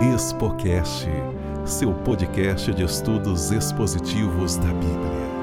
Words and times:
Expocast, 0.00 1.08
seu 1.64 1.90
podcast 1.90 2.70
de 2.74 2.84
estudos 2.84 3.50
expositivos 3.50 4.56
da 4.58 4.66
Bíblia. 4.66 5.35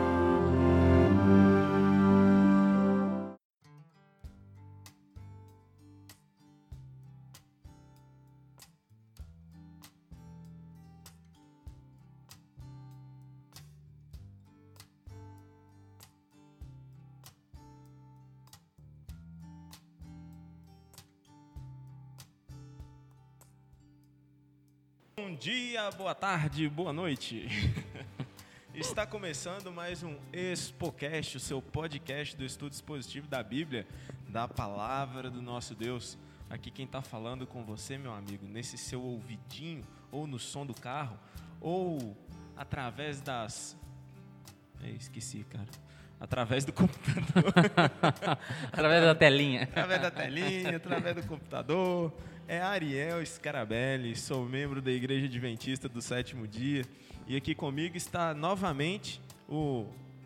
Dia, 25.84 25.92
boa 25.92 26.16
tarde, 26.16 26.70
boa 26.70 26.94
noite. 26.94 27.48
Está 28.73 29.05
começando 29.05 29.70
mais 29.70 30.02
um 30.02 30.16
Expocast, 30.32 31.36
o 31.36 31.40
seu 31.42 31.62
podcast 31.62 32.38
do 32.38 32.46
estudo 32.46 32.72
expositivo 32.72 33.28
da 33.28 33.44
Bíblia, 33.44 33.86
da 34.30 34.48
palavra 34.48 35.30
do 35.30 35.42
nosso 35.42 35.76
Deus. 35.76 36.18
Aqui 36.50 36.72
quem 36.72 36.86
está 36.86 37.02
falando 37.02 37.46
com 37.46 37.66
você, 37.66 37.98
meu 37.98 38.14
amigo, 38.14 38.48
nesse 38.48 38.78
seu 38.78 39.02
ouvidinho, 39.02 39.84
ou 40.09 40.26
no 40.26 40.40
som 40.40 40.66
do 40.66 40.73
carro, 40.73 41.20
ou 41.59 42.16
através 42.56 43.20
das. 43.20 43.78
Ei, 44.81 44.95
esqueci, 44.95 45.44
cara. 45.50 45.68
Através 46.18 46.64
do 46.64 46.72
computador. 46.72 47.54
Através 48.72 49.04
da 49.04 49.16
telinha. 49.16 49.64
através 49.64 50.02
da 50.02 50.12
telinha, 50.12 50.78
através 50.78 51.16
do 51.18 51.23
computador. 51.23 52.14
É 52.47 52.59
Ariel 52.61 53.25
Scarabelli, 53.25 54.15
sou 54.15 54.45
membro 54.45 54.81
da 54.81 54.91
Igreja 54.91 55.25
Adventista 55.25 55.88
do 55.88 56.02
Sétimo 56.02 56.47
Dia. 56.47 56.83
E 57.27 57.35
aqui 57.35 57.55
comigo 57.55 57.95
está 57.95 58.33
novamente 58.33 59.22
o. 59.47 59.85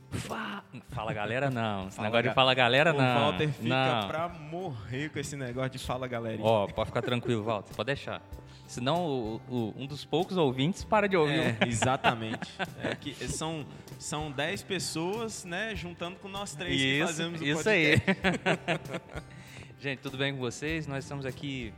Fa- 0.09 0.63
Fala 0.89 1.13
galera, 1.13 1.49
não. 1.49 1.87
Esse 1.87 1.97
Fala, 1.97 2.07
negócio 2.07 2.23
ga- 2.23 2.29
de 2.29 2.35
fala 2.35 2.53
galera, 2.53 2.93
o 2.93 2.97
não. 2.97 3.19
Walter 3.31 3.49
fica 3.49 3.67
não. 4.01 4.07
pra 4.07 4.29
morrer 4.29 5.09
com 5.09 5.19
esse 5.19 5.35
negócio 5.35 5.69
de 5.71 5.79
fala 5.79 6.07
galerinha. 6.07 6.43
Ó, 6.45 6.65
pode 6.67 6.87
ficar 6.87 7.01
tranquilo, 7.01 7.43
Walter. 7.43 7.75
Pode 7.75 7.87
deixar. 7.87 8.21
Senão 8.65 9.05
o- 9.05 9.41
o- 9.49 9.73
um 9.77 9.85
dos 9.85 10.03
poucos 10.05 10.37
ouvintes 10.37 10.83
para 10.83 11.07
de 11.07 11.15
ouvir. 11.17 11.39
É, 11.39 11.57
exatamente. 11.67 12.49
É 12.81 12.95
que 12.95 13.13
são, 13.27 13.65
são 13.99 14.31
dez 14.31 14.63
pessoas, 14.63 15.43
né, 15.45 15.75
juntando 15.75 16.15
com 16.17 16.27
nós 16.29 16.55
três 16.55 16.75
que 16.81 16.87
Isso, 16.99 17.07
fazemos 17.07 17.41
o 17.41 17.43
isso 17.45 17.69
aí. 17.69 17.99
podcast. 17.99 19.01
Gente, 19.79 19.99
tudo 19.99 20.17
bem 20.17 20.33
com 20.33 20.39
vocês? 20.39 20.87
Nós 20.87 21.03
estamos 21.03 21.25
aqui 21.25 21.71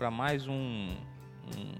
para 0.00 0.10
mais 0.10 0.48
um, 0.48 0.54
um 0.54 1.74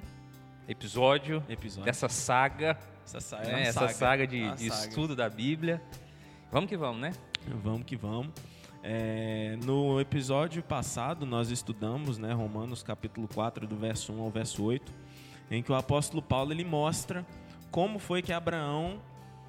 episódio 0.69 1.43
Episódio. 1.49 1.87
dessa 1.87 2.07
saga, 2.07 2.79
Essa, 3.03 3.19
sa- 3.19 3.39
é 3.39 3.47
né? 3.47 3.53
uma 3.53 3.61
essa 3.61 3.89
saga, 3.89 4.27
de, 4.27 4.43
uma 4.43 4.57
de 4.57 4.69
saga. 4.69 4.89
estudo 4.91 5.17
da 5.17 5.31
Bíblia. 5.31 5.83
Vamos 6.53 6.69
que 6.69 6.77
vamos, 6.77 7.01
né? 7.01 7.15
Vamos 7.65 7.85
que 7.87 7.97
vamos. 7.97 8.31
É, 8.83 9.57
no 9.65 9.99
episódio 9.99 10.63
passado, 10.63 11.25
nós 11.25 11.49
estudamos 11.51 12.19
né, 12.19 12.31
Romanos 12.35 12.83
capítulo 12.83 13.27
4, 13.27 13.67
do 13.67 13.77
verso 13.77 14.13
1 14.13 14.21
ao 14.21 14.31
verso 14.31 14.63
8, 14.65 14.93
em 15.51 15.63
que 15.63 15.73
o 15.73 15.75
apóstolo 15.75 16.21
Paulo 16.21 16.53
ele 16.53 16.65
mostra 16.65 17.25
como 17.71 17.99
foi 17.99 18.21
que 18.21 18.35
Abraão 18.35 19.01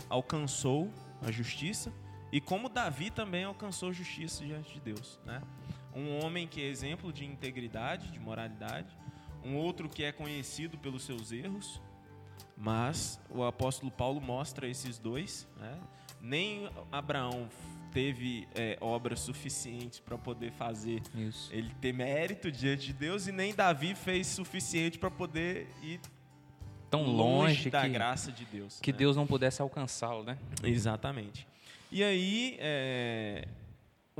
alcançou 0.09 0.89
a 1.21 1.29
justiça 1.29 1.91
e 2.31 2.39
como 2.39 2.69
Davi 2.69 3.09
também 3.09 3.43
alcançou 3.43 3.91
justiça 3.91 4.45
diante 4.45 4.73
de 4.75 4.79
Deus. 4.79 5.19
Né? 5.25 5.41
Um 5.95 6.19
homem 6.23 6.47
que 6.47 6.61
é 6.61 6.65
exemplo 6.65 7.11
de 7.11 7.25
integridade, 7.25 8.11
de 8.11 8.19
moralidade, 8.19 8.95
um 9.43 9.55
outro 9.55 9.89
que 9.89 10.03
é 10.03 10.11
conhecido 10.11 10.77
pelos 10.77 11.03
seus 11.03 11.31
erros, 11.31 11.81
mas 12.55 13.19
o 13.29 13.43
apóstolo 13.43 13.91
Paulo 13.91 14.21
mostra 14.21 14.67
esses 14.67 14.97
dois. 14.97 15.47
Né? 15.57 15.79
Nem 16.21 16.69
Abraão 16.91 17.49
teve 17.91 18.47
é, 18.55 18.77
obras 18.79 19.19
suficientes 19.19 19.99
para 19.99 20.17
poder 20.17 20.51
fazer 20.51 21.01
Isso. 21.13 21.49
ele 21.53 21.73
ter 21.81 21.93
mérito 21.93 22.51
diante 22.51 22.87
de 22.87 22.93
Deus 22.93 23.27
e 23.27 23.31
nem 23.31 23.53
Davi 23.53 23.95
fez 23.95 24.27
suficiente 24.27 24.97
para 24.97 25.11
poder 25.11 25.67
ir 25.83 25.99
Tão 26.89 27.03
longe, 27.03 27.69
da 27.69 27.83
que, 27.83 27.89
graça 27.89 28.31
de 28.33 28.43
Deus. 28.45 28.79
que 28.81 28.91
né? 28.91 28.97
Deus 28.97 29.15
não 29.15 29.25
pudesse 29.25 29.61
alcançá-lo, 29.61 30.23
né? 30.23 30.37
Exatamente. 30.61 31.47
E 31.89 32.03
aí, 32.03 32.57
é, 32.59 33.47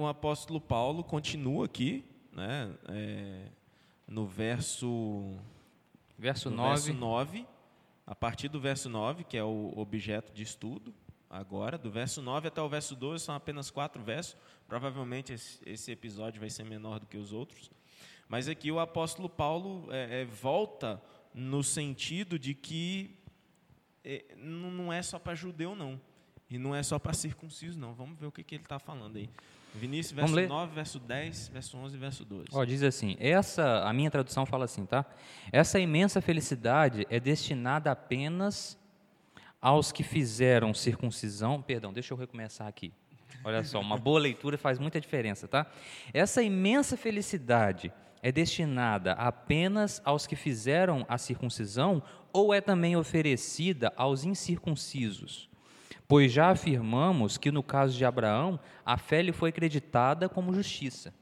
o 0.02 0.08
apóstolo 0.08 0.60
Paulo 0.60 1.04
continua 1.04 1.66
aqui, 1.66 2.04
né, 2.32 2.74
é, 2.90 3.46
no 4.08 4.26
verso 4.26 5.38
Verso 6.22 6.52
no 6.52 6.58
9. 6.58 6.70
verso 6.70 6.94
9, 6.94 7.48
a 8.06 8.14
partir 8.14 8.48
do 8.48 8.60
verso 8.60 8.88
9, 8.88 9.24
que 9.24 9.36
é 9.36 9.44
o 9.44 9.74
objeto 9.76 10.32
de 10.32 10.44
estudo, 10.44 10.94
agora, 11.28 11.80
do 11.80 11.90
verso 11.90 12.22
9 12.22 12.48
até 12.48 12.62
o 12.62 12.70
verso 12.70 12.96
12, 12.96 13.26
são 13.26 13.34
apenas 13.34 13.72
quatro 13.72 14.04
versos. 14.04 14.38
Provavelmente 14.68 15.34
esse, 15.34 15.92
episódio 15.92 16.40
vai 16.40 16.52
ser 16.52 16.64
menor 16.64 17.00
do 17.00 17.08
que 17.08 17.18
os 17.18 17.34
outros. 17.34 17.72
Mas 18.30 18.48
aqui 18.48 18.72
o 18.72 18.80
apóstolo 18.80 19.28
Paulo 19.28 19.88
é, 19.90 20.22
é, 20.22 20.26
volta 20.26 21.02
no 21.34 21.64
sentido 21.64 22.38
de 22.38 22.54
que 22.54 23.18
é, 24.04 24.24
não 24.38 24.70
não 24.70 24.94
é 24.94 25.02
só 25.02 25.18
para 25.18 25.34
judeu, 25.34 25.74
não. 25.74 26.00
E 26.48 26.60
não 26.60 26.76
é 26.76 26.84
só 26.84 27.00
para 27.00 27.14
circunciso, 27.14 27.80
não. 27.80 27.96
Vamos 27.96 28.20
ver 28.20 28.28
o 28.28 28.32
que, 28.32 28.44
que 28.44 28.54
ele 28.54 28.64
está 28.64 28.78
falando 28.78 29.18
aí. 29.18 29.28
Vinícius, 29.74 30.12
verso 30.12 30.34
Vamos 30.34 30.36
ler? 30.36 30.50
9, 30.50 30.74
verso 30.74 31.00
10, 31.00 31.48
verso 31.50 31.78
11 31.78 31.96
e 31.96 32.00
verso 32.00 32.26
12. 32.26 32.48
Ó, 32.52 32.64
diz 32.66 32.84
assim: 32.84 33.16
essa, 33.20 33.84
a 33.84 33.94
minha 33.94 34.12
tradução 34.12 34.46
fala 34.46 34.66
assim, 34.66 34.86
tá? 34.86 35.06
Essa 35.52 35.80
imensa 35.80 36.22
felicidade 36.22 37.08
é 37.10 37.20
destinada 37.20 37.92
apenas 37.92 38.78
aos 39.62 39.92
que 39.92 40.04
fizeram 40.04 40.74
circuncisão. 40.74 41.62
Perdão, 41.62 41.94
deixa 41.94 42.14
eu 42.14 42.18
recomeçar 42.18 42.68
aqui. 42.68 42.94
Olha 43.44 43.64
só, 43.64 43.80
uma 43.80 43.98
boa 43.98 44.20
leitura 44.20 44.58
faz 44.58 44.78
muita 44.78 45.00
diferença, 45.00 45.48
tá? 45.48 45.66
Essa 46.14 46.44
imensa 46.44 46.98
felicidade 46.98 47.92
é 48.22 48.32
destinada 48.32 49.14
apenas 49.14 50.02
aos 50.06 50.28
que 50.28 50.36
fizeram 50.36 51.06
a 51.10 51.18
circuncisão 51.18 52.04
ou 52.32 52.54
é 52.54 52.62
também 52.62 52.96
oferecida 52.96 53.92
aos 53.96 54.24
incircuncisos? 54.24 55.51
Pois 56.12 56.30
já 56.30 56.50
afirmamos 56.50 57.38
que 57.38 57.54
no 57.54 57.64
caso 57.64 57.98
de 57.98 58.04
Abraão, 58.04 58.60
a 58.86 58.98
fé 58.98 59.22
lhe 59.22 59.32
foi 59.32 59.50
creditada 59.50 60.28
como 60.28 60.54
justiça. 60.54 61.14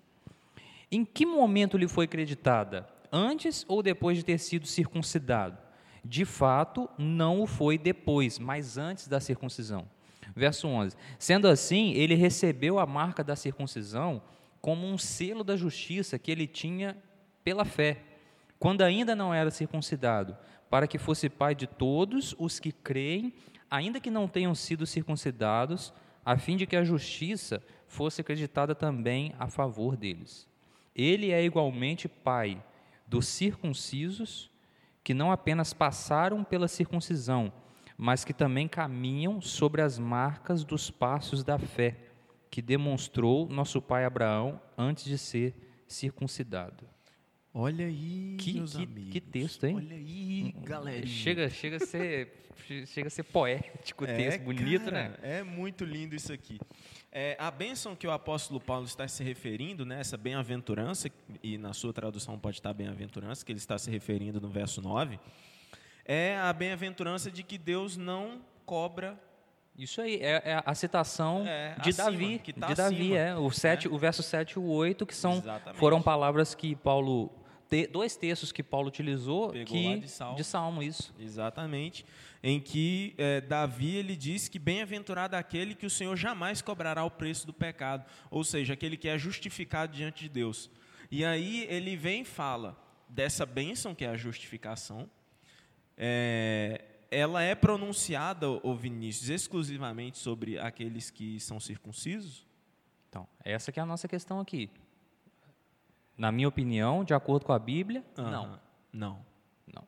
Em 0.91 1.05
que 1.05 1.27
momento 1.27 1.77
lhe 1.77 1.88
foi 1.88 2.07
creditada? 2.07 2.89
Antes 3.11 3.63
ou 3.67 3.83
depois 3.83 4.17
de 4.17 4.25
ter 4.25 4.39
sido 4.39 4.66
circuncidado? 4.66 5.59
De 6.03 6.25
fato, 6.25 6.89
não 6.97 7.39
o 7.39 7.45
foi 7.45 7.77
depois, 7.77 8.39
mas 8.39 8.79
antes 8.79 9.07
da 9.07 9.19
circuncisão. 9.19 9.85
Verso 10.35 10.67
11. 10.67 10.97
Sendo 11.19 11.47
assim, 11.47 11.94
ele 11.94 12.16
recebeu 12.16 12.79
a 12.79 12.85
marca 12.88 13.23
da 13.23 13.35
circuncisão 13.35 14.19
como 14.59 14.88
um 14.88 14.97
selo 14.97 15.44
da 15.44 15.56
justiça 15.56 16.17
que 16.17 16.31
ele 16.31 16.47
tinha 16.47 16.97
pela 17.44 17.63
fé, 17.63 18.01
quando 18.57 18.81
ainda 18.81 19.16
não 19.16 19.31
era 19.31 19.51
circuncidado, 19.51 20.35
para 20.67 20.88
que 20.88 20.97
fosse 20.97 21.29
pai 21.29 21.53
de 21.53 21.67
todos 21.67 22.35
os 22.39 22.59
que 22.59 22.71
creem, 22.71 23.31
ainda 23.69 24.00
que 24.00 24.09
não 24.09 24.28
tenham 24.28 24.56
sido 24.56 24.85
circuncidados, 24.85 25.94
a 26.25 26.38
fim 26.38 26.57
de 26.57 26.66
que 26.66 26.75
a 26.75 26.84
justiça 26.84 27.62
fosse 27.88 28.22
acreditada 28.22 28.75
também 28.75 29.34
a 29.40 29.47
favor 29.47 29.96
deles. 29.96 30.47
Ele 30.96 31.31
é 31.31 31.44
igualmente 31.44 32.07
pai 32.07 32.63
dos 33.07 33.28
circuncisos, 33.28 34.52
que 35.03 35.13
não 35.13 35.31
apenas 35.31 35.74
passaram 35.74 36.44
pela 36.44 36.68
circuncisão, 36.68 37.52
mas 37.97 38.24
que 38.24 38.34
também 38.34 38.68
caminham 38.68 39.41
sobre 39.41 39.81
as 39.81 39.97
marcas 39.97 40.63
dos 40.63 40.91
passos 40.91 41.44
da 41.44 41.57
fé, 41.57 41.97
que 42.50 42.62
demonstrou 42.62 43.47
nosso 43.47 43.81
pai 43.81 44.06
Abraão 44.06 44.62
antes 44.78 45.03
de 45.06 45.18
ser 45.18 45.84
circuncidado. 45.88 46.88
Olha 47.53 47.85
aí, 47.85 48.35
Que- 48.39 48.53
meus 48.53 48.75
que- 48.75 48.83
amigos. 48.83 49.12
que 49.12 49.21
texto, 49.21 49.63
hein? 49.65 49.75
Olha 49.77 49.95
aí, 49.95 50.53
galerinha. 50.63 51.07
Chega, 51.07 51.50
chega 51.50 51.77
a 51.77 51.79
ser, 51.79 52.45
chega 52.85 53.07
a 53.07 53.09
ser 53.09 53.24
poético 53.24 54.03
o 54.06 54.07
É, 54.07 54.15
texto, 54.15 54.44
bonito, 54.44 54.85
cara, 54.85 55.09
né? 55.09 55.15
É 55.24 55.44
muito 55.44 55.83
lindo 55.83 56.15
isso 56.15 56.31
aqui. 56.31 56.59
É, 57.12 57.35
a 57.39 57.50
bênção 57.50 57.95
que 57.95 58.06
o 58.06 58.12
apóstolo 58.12 58.59
Paulo 58.59 58.85
está 58.85 59.07
se 59.07 59.24
referindo, 59.24 59.83
né, 59.83 60.00
essa 60.00 60.15
bem-aventurança, 60.15 61.09
e 61.41 61.57
na 61.57 61.74
sua 61.74 61.91
tradução 61.91 62.38
pode 62.38 62.57
estar 62.57 62.71
bem-aventurança, 62.71 63.44
que 63.44 63.51
ele 63.51 63.57
está 63.57 63.79
se 63.79 63.89
referindo 63.89 64.39
no 64.39 64.47
verso 64.47 64.79
9, 64.79 65.19
é 66.06 66.38
a 66.38 66.53
bem-aventurança 66.53 67.31
de 67.31 67.41
que 67.41 67.57
Deus 67.57 67.97
não 67.97 68.41
cobra 68.65 69.19
Isso 69.77 70.01
aí, 70.01 70.15
é, 70.18 70.41
é 70.45 70.63
a 70.65 70.75
citação 70.75 71.45
É, 71.47 71.74
de 71.81 71.89
acima, 71.91 72.12
Davi. 72.12 72.39
tá 72.59 72.68
de 72.68 72.75
Davi, 72.75 72.95
acima, 72.95 73.18
é. 73.18 73.35
O, 73.35 73.50
sete, 73.50 73.88
o 73.88 73.97
verso 73.97 74.21
7 74.21 74.51
e 74.53 74.59
o 74.59 74.63
8, 74.68 75.06
que 75.06 75.15
são, 75.15 75.38
Exatamente. 75.38 75.79
foram 75.79 76.01
palavras 76.01 76.53
que 76.53 76.75
Paulo. 76.75 77.31
Te- 77.69 77.88
dois 77.88 78.16
textos 78.16 78.51
que 78.51 78.63
Paulo 78.63 78.88
utilizou 78.88 79.51
Pegou 79.51 79.66
que, 79.77 79.88
lá 79.88 79.95
de 79.98 80.07
Salmo. 80.10 80.36
de 80.38 80.44
Salmo, 80.44 80.83
isso. 80.83 81.13
Exatamente. 81.19 82.06
Em 82.42 82.60
que 82.60 83.13
eh, 83.18 83.42
Davi 83.42 83.95
ele 83.95 84.16
diz 84.16 84.48
que 84.48 84.57
bem-aventurado 84.57 85.36
aquele 85.36 85.75
que 85.75 85.86
o 85.86 85.89
Senhor 85.89 86.16
jamais 86.16 86.62
cobrará 86.62 87.04
o 87.04 87.12
preço 87.12 87.45
do 87.45 87.54
pecado, 87.54 88.06
ou 88.31 88.44
seja, 88.44 88.74
aquele 88.74 88.95
que 88.98 89.07
é 89.10 89.18
justificado 89.18 89.94
diante 89.94 90.24
de 90.24 90.30
Deus. 90.30 90.69
E 91.12 91.24
aí 91.25 91.66
ele 91.69 91.95
vem 91.95 92.21
e 92.21 92.25
fala 92.25 92.77
dessa 93.10 93.45
bênção 93.45 93.94
que 93.95 94.06
é 94.06 94.10
a 94.10 94.15
justificação, 94.15 95.10
é, 95.98 96.86
ela 97.12 97.42
é 97.42 97.56
pronunciada, 97.56 98.48
ô 98.50 98.75
Vinícius, 98.75 99.30
exclusivamente 99.30 100.18
sobre 100.18 100.57
aqueles 100.60 101.10
que 101.10 101.39
são 101.39 101.60
circuncisos? 101.60 102.48
Então, 103.10 103.27
essa 103.44 103.72
que 103.72 103.80
é 103.80 103.83
a 103.83 103.86
nossa 103.86 104.07
questão 104.07 104.39
aqui. 104.39 104.69
Na 106.19 106.33
minha 106.33 106.50
opinião, 106.50 107.04
de 107.06 107.13
acordo 107.13 107.45
com 107.45 107.54
a 107.54 107.57
Bíblia, 107.57 108.04
Aham. 108.18 108.30
não. 108.30 108.60
Não. 108.92 109.25
Não. 109.74 109.88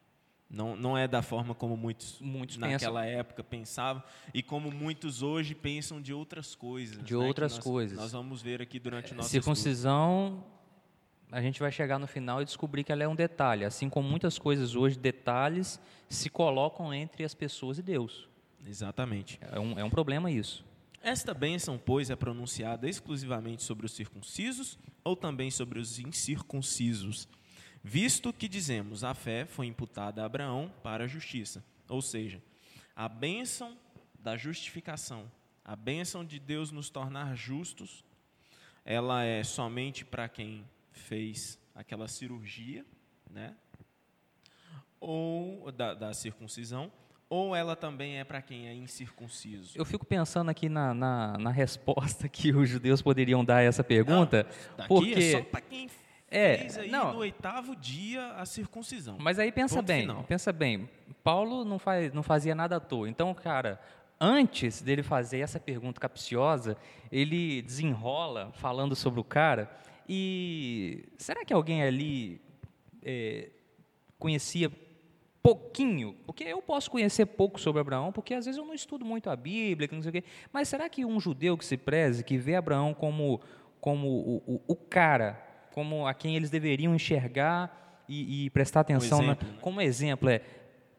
Não, 0.50 0.75
não 0.78 0.98
é 0.98 1.06
da 1.07 1.22
forma 1.22 1.54
como 1.54 1.75
muitos, 1.75 2.19
Muitos 2.22 2.56
naquela 2.56 3.06
época 3.06 3.44
pensavam 3.44 4.01
e 4.33 4.42
como 4.42 4.72
muitos 4.72 5.22
hoje 5.22 5.54
pensam 5.54 6.01
de 6.01 6.13
outras 6.13 6.56
coisas. 6.56 7.04
De 7.04 7.13
né, 7.13 7.19
outras 7.19 7.56
nós- 7.56 7.63
coisas. 7.63 7.98
Nós 7.98 8.13
vamos 8.13 8.42
ver 8.42 8.62
aqui 8.62 8.80
durante 8.80 9.12
o 9.12 9.16
nosso 9.16 9.28
estudo. 9.28 9.44
Circuncisão, 9.44 10.42
a 11.30 11.42
gente 11.42 11.60
vai 11.60 11.69
chegar 11.72 12.00
no 12.00 12.07
final 12.07 12.42
e 12.42 12.45
descobrir 12.45 12.86
que 12.86 12.94
ela 12.94 13.04
é 13.04 13.07
um 13.10 13.16
detalhe. 13.16 13.66
Assim 13.66 13.89
como 13.89 14.07
muitas 14.10 14.39
coisas 14.39 14.74
hoje, 14.74 14.98
detalhes 14.98 15.81
se 16.10 16.30
colocam 16.30 16.94
entre 16.94 17.25
as 17.25 17.34
pessoas 17.34 17.77
e 17.77 17.81
Deus. 17.81 18.30
Exatamente. 18.66 19.38
É 19.51 19.60
um, 19.60 19.77
é 19.80 19.84
um 19.84 19.89
problema 19.89 20.31
isso. 20.31 20.63
Esta 21.03 21.33
bênção, 21.33 21.80
pois, 21.80 22.12
é 22.12 22.15
pronunciada 22.15 22.88
exclusivamente 22.88 23.63
sobre 23.63 23.88
os 23.88 23.94
circuncisos 23.94 24.77
ou 25.03 25.15
também 25.15 25.50
sobre 25.50 25.80
os 25.80 25.98
incircuncisos, 25.98 27.27
visto 27.83 28.31
que 28.31 28.48
dizemos 28.48 29.03
a 29.03 29.15
fé 29.15 29.48
foi 29.48 29.65
imputada 29.65 30.21
a 30.21 30.25
Abraão 30.25 30.71
para 30.83 31.06
a 31.06 31.07
justiça. 31.07 31.65
Ou 31.89 32.03
seja, 32.03 32.42
a 32.95 33.09
bênção 33.09 33.75
da 34.19 34.38
justificação, 34.38 35.31
a 35.65 35.75
bênção 35.75 36.24
de 36.24 36.39
Deus 36.39 36.71
nos 36.71 36.92
tornar 36.92 37.36
justos, 37.36 38.06
ela 38.86 39.24
é 39.24 39.44
somente 39.44 40.06
para 40.06 40.30
quem 40.30 40.63
fez 40.92 41.57
aquela 41.74 42.07
cirurgia, 42.07 42.86
né? 43.27 43.56
Ou 45.00 45.71
da, 45.71 45.95
da 45.95 46.13
circuncisão, 46.13 46.92
ou 47.31 47.56
ela 47.56 47.78
também 47.78 48.19
é 48.19 48.25
para 48.25 48.42
quem 48.42 48.68
é 48.68 48.74
incircunciso. 48.74 49.72
Eu 49.78 49.86
fico 49.86 50.06
pensando 50.06 50.50
aqui 50.51 50.68
na, 50.68 50.94
na, 50.94 51.38
na 51.38 51.50
resposta 51.50 52.28
que 52.28 52.51
os 52.54 52.68
judeus 52.68 53.01
poderiam 53.01 53.44
dar 53.45 53.57
a 53.60 53.62
essa 53.63 53.81
pergunta, 53.86 54.45
porque 54.86 55.13
é 55.13 55.31
só 55.31 55.42
para 55.42 55.62
quem 55.62 55.89
É, 56.30 56.57
fez 56.57 56.78
aí 56.78 56.92
não. 56.92 57.13
no 57.13 57.19
oitavo 57.19 57.74
dia 57.74 58.33
a 58.33 58.45
circuncisão. 58.45 59.16
Mas 59.18 59.39
aí 59.39 59.50
pensa 59.50 59.75
Ponto 59.78 59.88
bem, 59.88 60.01
final. 60.01 60.24
pensa 60.25 60.51
bem. 60.51 60.89
Paulo 61.24 61.63
não, 61.63 61.80
faz, 61.80 62.12
não 62.13 62.22
fazia 62.22 62.54
nada 62.54 62.75
à 62.75 62.80
toa. 62.81 63.07
Então, 63.07 63.34
cara, 63.34 63.80
antes 64.19 64.81
dele 64.81 65.01
fazer 65.01 65.39
essa 65.39 65.57
pergunta 65.57 66.01
capciosa, 66.01 66.75
ele 67.10 67.62
desenrola 67.62 68.51
falando 68.56 68.94
sobre 68.94 69.22
o 69.22 69.24
cara. 69.24 69.72
E 70.07 71.06
será 71.18 71.45
que 71.45 71.54
alguém 71.54 71.81
ali 71.81 72.42
é, 73.01 73.51
conhecia 74.19 74.69
pouquinho? 75.41 76.15
Porque 76.25 76.43
eu 76.43 76.61
posso 76.61 76.89
conhecer 76.91 77.25
pouco 77.25 77.59
sobre 77.59 77.81
Abraão, 77.81 78.11
porque 78.11 78.33
às 78.33 78.45
vezes 78.45 78.57
eu 78.59 78.65
não 78.65 78.73
estudo 78.73 79.03
muito 79.05 79.29
a 79.29 79.35
Bíblia, 79.35 79.89
não 79.91 80.01
sei 80.01 80.09
o 80.09 80.13
quê. 80.13 80.23
Mas 80.51 80.67
será 80.67 80.88
que 80.89 81.03
um 81.05 81.19
judeu 81.19 81.57
que 81.57 81.65
se 81.65 81.77
preze, 81.77 82.23
que 82.23 82.38
vê 82.38 82.55
Abraão 82.55 82.93
como, 82.93 83.41
como 83.79 84.07
o, 84.07 84.38
o, 84.55 84.61
o 84.67 84.75
cara, 84.75 85.41
como 85.73 86.05
a 86.07 86.13
quem 86.13 86.35
eles 86.35 86.49
deveriam 86.49 86.93
enxergar 86.93 88.03
e, 88.07 88.45
e 88.45 88.49
prestar 88.49 88.81
atenção 88.81 89.19
na- 89.21 89.33
exemplo, 89.33 89.47
né? 89.49 89.57
como 89.61 89.81
exemplo, 89.81 90.29
é. 90.29 90.41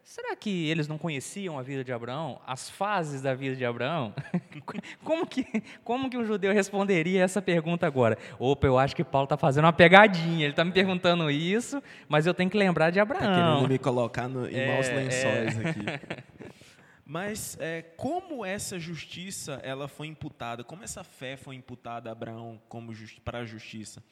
Será 0.04 0.34
que 0.36 0.68
eles 0.68 0.88
não 0.88 0.98
conheciam 0.98 1.58
a 1.58 1.62
vida 1.62 1.82
de 1.84 1.92
Abraão, 1.92 2.40
as 2.46 2.68
fases 2.68 3.22
da 3.22 3.34
vida 3.34 3.54
de 3.56 3.64
Abraão? 3.64 4.12
como 5.04 5.26
que 5.26 5.44
como 5.84 6.10
que 6.10 6.18
um 6.18 6.24
judeu 6.24 6.52
responderia 6.52 7.22
essa 7.22 7.40
pergunta 7.40 7.86
agora? 7.86 8.18
Opa, 8.38 8.66
eu 8.66 8.78
acho 8.78 8.94
que 8.96 9.04
Paulo 9.04 9.24
está 9.24 9.36
fazendo 9.36 9.64
uma 9.64 9.72
pegadinha. 9.72 10.44
Ele 10.44 10.50
está 10.52 10.64
me 10.64 10.72
perguntando 10.72 11.30
isso, 11.30 11.82
mas 12.08 12.26
eu 12.26 12.34
tenho 12.34 12.50
que 12.50 12.58
lembrar 12.58 12.90
de 12.90 12.96
Tá 12.96 13.02
Abraão. 13.02 13.20
querendo 13.60 13.68
me 13.68 13.78
colocar 13.78 14.28
no, 14.28 14.46
em 14.48 14.66
maus 14.66 14.88
É, 14.88 14.94
lençóis 14.94 15.58
aqui. 15.66 15.80
Mas 17.04 17.58
é, 17.60 17.82
como 17.96 18.44
essa 18.44 18.78
justiça 18.78 19.60
ela 19.62 19.86
foi 19.88 20.06
imputada, 20.06 20.64
como 20.64 20.82
essa 20.84 21.02
fé 21.04 21.36
foi 21.36 21.56
imputada 21.56 22.08
a 22.08 22.12
Abraão 22.12 22.60
como 22.68 22.94
justi- 22.94 23.20
para 23.20 23.40
a 23.40 23.44
justiça? 23.44 24.02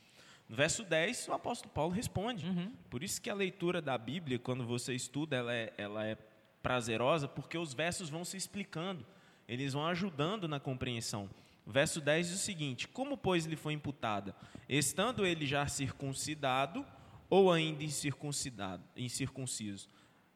No 0.50 0.56
verso 0.56 0.82
10, 0.82 1.28
o 1.28 1.32
apóstolo 1.32 1.72
Paulo 1.72 1.94
responde. 1.94 2.44
Uhum. 2.44 2.72
Por 2.90 3.04
isso 3.04 3.22
que 3.22 3.30
a 3.30 3.34
leitura 3.34 3.80
da 3.80 3.96
Bíblia, 3.96 4.36
quando 4.36 4.66
você 4.66 4.92
estuda, 4.92 5.36
ela 5.36 5.54
é, 5.54 5.72
ela 5.78 6.04
é 6.04 6.16
prazerosa, 6.60 7.28
porque 7.28 7.56
os 7.56 7.72
versos 7.72 8.10
vão 8.10 8.24
se 8.24 8.36
explicando, 8.36 9.06
eles 9.46 9.74
vão 9.74 9.86
ajudando 9.86 10.48
na 10.48 10.58
compreensão. 10.58 11.30
O 11.64 11.70
verso 11.70 12.00
10 12.00 12.30
diz 12.30 12.36
o 12.36 12.42
seguinte: 12.42 12.88
Como, 12.88 13.16
pois, 13.16 13.46
lhe 13.46 13.54
foi 13.54 13.74
imputada? 13.74 14.34
Estando 14.68 15.24
ele 15.24 15.46
já 15.46 15.68
circuncidado 15.68 16.84
ou 17.28 17.52
ainda 17.52 17.84
incircuncidado, 17.84 18.82
incircunciso? 18.96 19.88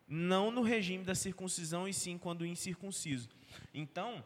Não 0.07 0.49
no 0.53 0.63
regime 0.63 1.03
da 1.03 1.17
circuncisão, 1.17 1.89
e 1.89 1.93
sim 1.93 2.17
quando 2.19 2.47
incircunciso. 2.47 3.29
Então, 3.75 4.25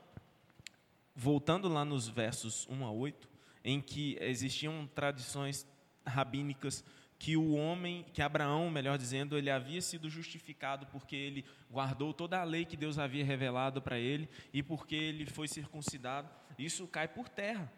voltando 1.16 1.66
lá 1.66 1.82
nos 1.82 2.08
versos 2.08 2.68
1 2.68 2.84
a 2.84 2.90
8, 2.90 3.26
em 3.64 3.80
que 3.80 4.18
existiam 4.20 4.86
tradições 4.94 5.66
rabínicas 6.08 6.84
que 7.18 7.36
o 7.36 7.54
homem, 7.54 8.04
que 8.12 8.22
Abraão, 8.22 8.70
melhor 8.70 8.96
dizendo, 8.96 9.36
ele 9.36 9.50
havia 9.50 9.80
sido 9.82 10.08
justificado 10.08 10.86
porque 10.86 11.16
ele 11.16 11.44
guardou 11.70 12.14
toda 12.14 12.40
a 12.40 12.44
lei 12.44 12.64
que 12.64 12.76
Deus 12.76 12.96
havia 12.98 13.24
revelado 13.24 13.82
para 13.82 13.98
ele 13.98 14.28
e 14.52 14.62
porque 14.62 14.94
ele 14.94 15.26
foi 15.26 15.48
circuncidado, 15.48 16.28
isso 16.58 16.86
cai 16.86 17.08
por 17.08 17.28
terra. 17.28 17.70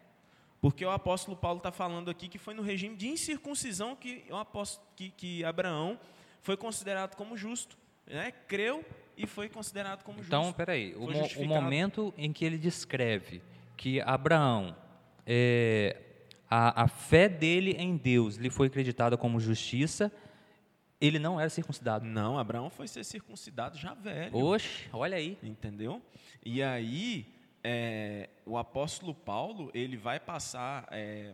Porque 0.61 0.85
o 0.85 0.91
apóstolo 0.91 1.35
Paulo 1.35 1.57
está 1.57 1.71
falando 1.71 2.11
aqui 2.11 2.27
que 2.27 2.37
foi 2.37 2.53
no 2.53 2.61
regime 2.61 2.95
de 2.95 3.07
incircuncisão 3.07 3.95
que, 3.95 4.23
o 4.29 4.35
apóstolo, 4.35 4.87
que, 4.95 5.09
que 5.09 5.43
Abraão 5.43 5.99
foi 6.41 6.55
considerado 6.55 7.15
como 7.15 7.35
justo. 7.35 7.75
Né? 8.05 8.31
Creu 8.47 8.85
e 9.17 9.25
foi 9.25 9.49
considerado 9.49 10.03
como 10.03 10.19
Então, 10.21 10.43
justo. 10.43 10.55
peraí, 10.57 10.93
o, 10.95 11.09
mo- 11.09 11.27
o 11.37 11.45
momento 11.45 12.13
em 12.15 12.31
que 12.31 12.45
ele 12.45 12.59
descreve 12.59 13.41
que 13.75 13.99
Abraão, 14.01 14.75
é, 15.25 15.97
a, 16.51 16.83
a 16.83 16.87
fé 16.89 17.29
dele 17.29 17.71
em 17.79 17.95
Deus 17.95 18.35
lhe 18.35 18.49
foi 18.49 18.67
acreditada 18.67 19.15
como 19.15 19.39
justiça, 19.39 20.11
ele 20.99 21.17
não 21.17 21.39
era 21.39 21.49
circuncidado. 21.49 22.05
Não, 22.05 22.37
Abraão 22.37 22.69
foi 22.69 22.89
ser 22.89 23.05
circuncidado 23.05 23.77
já 23.77 23.93
velho. 23.93 24.35
Oxe, 24.35 24.89
olha 24.91 25.15
aí. 25.15 25.37
Entendeu? 25.41 26.01
E 26.45 26.61
aí, 26.61 27.25
é, 27.63 28.29
o 28.45 28.57
apóstolo 28.57 29.15
Paulo, 29.15 29.71
ele 29.73 29.95
vai 29.95 30.19
passar. 30.19 30.85
é, 30.91 31.33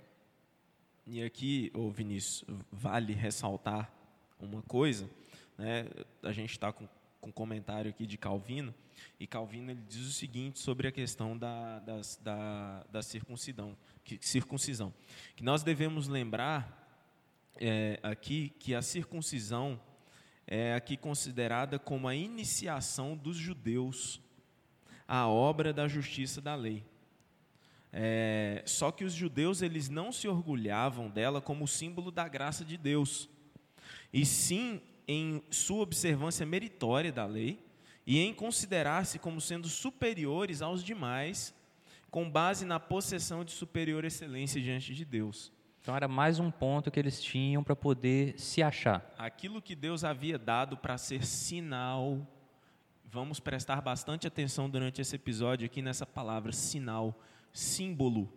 e 1.10 1.24
aqui, 1.24 1.72
ô 1.74 1.90
Vinícius, 1.90 2.46
vale 2.72 3.14
ressaltar 3.14 3.92
uma 4.40 4.62
coisa. 4.62 5.10
Né? 5.58 5.88
A 6.22 6.32
gente 6.32 6.52
está 6.52 6.72
com, 6.72 6.88
com 7.28 7.30
um 7.30 7.32
comentário 7.32 7.90
aqui 7.90 8.06
de 8.06 8.18
Calvino, 8.18 8.74
e 9.20 9.28
Calvino 9.28 9.72
ele 9.72 9.82
diz 9.88 10.08
o 10.08 10.12
seguinte 10.12 10.60
sobre 10.60 10.88
a 10.88 10.92
questão 10.92 11.38
da, 11.38 11.80
das- 11.80 12.16
da, 12.24 12.84
da 12.90 13.02
circuncisão, 13.02 13.78
que, 14.04 14.18
circuncisão. 14.22 14.94
Que 15.36 15.44
nós 15.44 15.62
devemos 15.64 16.08
lembrar 16.08 16.88
é, 17.60 18.00
aqui 18.02 18.54
que 18.60 18.74
a 18.74 18.82
circuncisão 18.82 19.80
é 20.46 20.74
aqui 20.74 20.96
considerada 20.96 21.78
como 21.78 22.08
a 22.08 22.16
iniciação 22.16 23.18
dos 23.18 23.36
judeus 23.36 24.22
à 25.08 25.28
obra 25.28 25.74
da 25.74 25.88
justiça 25.88 26.40
da 26.42 26.56
lei. 26.56 26.86
É, 27.92 28.64
só 28.66 28.92
que 28.92 29.04
os 29.04 29.14
judeus 29.14 29.62
eles 29.62 29.90
não 29.90 30.12
se 30.12 30.28
orgulhavam 30.28 31.10
dela 31.10 31.42
como 31.42 31.68
símbolo 31.68 32.12
da 32.12 32.28
graça 32.28 32.64
de 32.64 32.78
Deus, 32.78 33.30
e 34.14 34.26
sim 34.26 34.82
em 35.08 35.42
sua 35.50 35.84
observância 35.84 36.46
meritória 36.46 37.12
da 37.12 37.26
lei 37.26 37.66
e 38.06 38.20
em 38.20 38.34
considerar-se 38.34 39.20
como 39.20 39.40
sendo 39.40 39.68
superiores 39.68 40.62
aos 40.62 40.84
demais, 40.84 41.54
com 42.10 42.30
base 42.30 42.66
na 42.66 42.80
possessão 42.80 43.44
de 43.44 43.52
superior 43.52 44.04
excelência 44.06 44.62
diante 44.62 44.94
de 44.94 45.06
Deus. 45.06 45.52
Então 45.82 45.96
era 45.96 46.08
mais 46.08 46.40
um 46.40 46.52
ponto 46.52 46.92
que 46.92 47.00
eles 47.00 47.22
tinham 47.22 47.64
para 47.64 47.76
poder 47.76 48.38
se 48.38 48.62
achar. 48.62 49.14
aquilo 49.18 49.62
que 49.62 49.76
Deus 49.76 50.04
havia 50.04 50.38
dado 50.38 50.76
para 50.76 50.98
ser 50.98 51.26
sinal. 51.26 52.28
Vamos 53.06 53.40
prestar 53.40 53.82
bastante 53.82 54.28
atenção 54.28 54.70
durante 54.70 55.00
esse 55.00 55.16
episódio 55.16 55.66
aqui 55.66 55.82
nessa 55.82 56.06
palavra 56.06 56.52
sinal, 56.52 57.18
símbolo. 57.54 58.30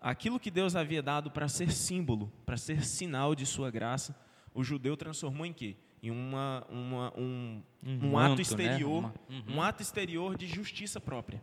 Aquilo 0.00 0.40
que 0.40 0.50
Deus 0.50 0.74
havia 0.74 1.00
dado 1.00 1.30
para 1.30 1.46
ser 1.46 1.70
símbolo, 1.70 2.32
para 2.44 2.56
ser 2.56 2.84
sinal 2.84 3.34
de 3.34 3.46
sua 3.46 3.70
graça, 3.70 4.14
o 4.56 4.64
judeu 4.64 4.96
transformou 4.96 5.44
em 5.46 5.52
quê? 5.52 5.76
Em 6.02 6.10
uma, 6.10 6.66
uma- 6.70 7.12
um, 7.18 7.62
Um 7.84 7.92
um 8.06 8.10
manto, 8.12 8.18
ato 8.32 8.36
né? 8.36 8.42
exterior, 8.42 8.98
Uma- 8.98 9.14
Uhum. 9.28 9.56
um 9.56 9.62
ato 9.62 9.82
exterior 9.82 10.36
de 10.36 10.46
justiça 10.46 11.00
própria. 11.00 11.42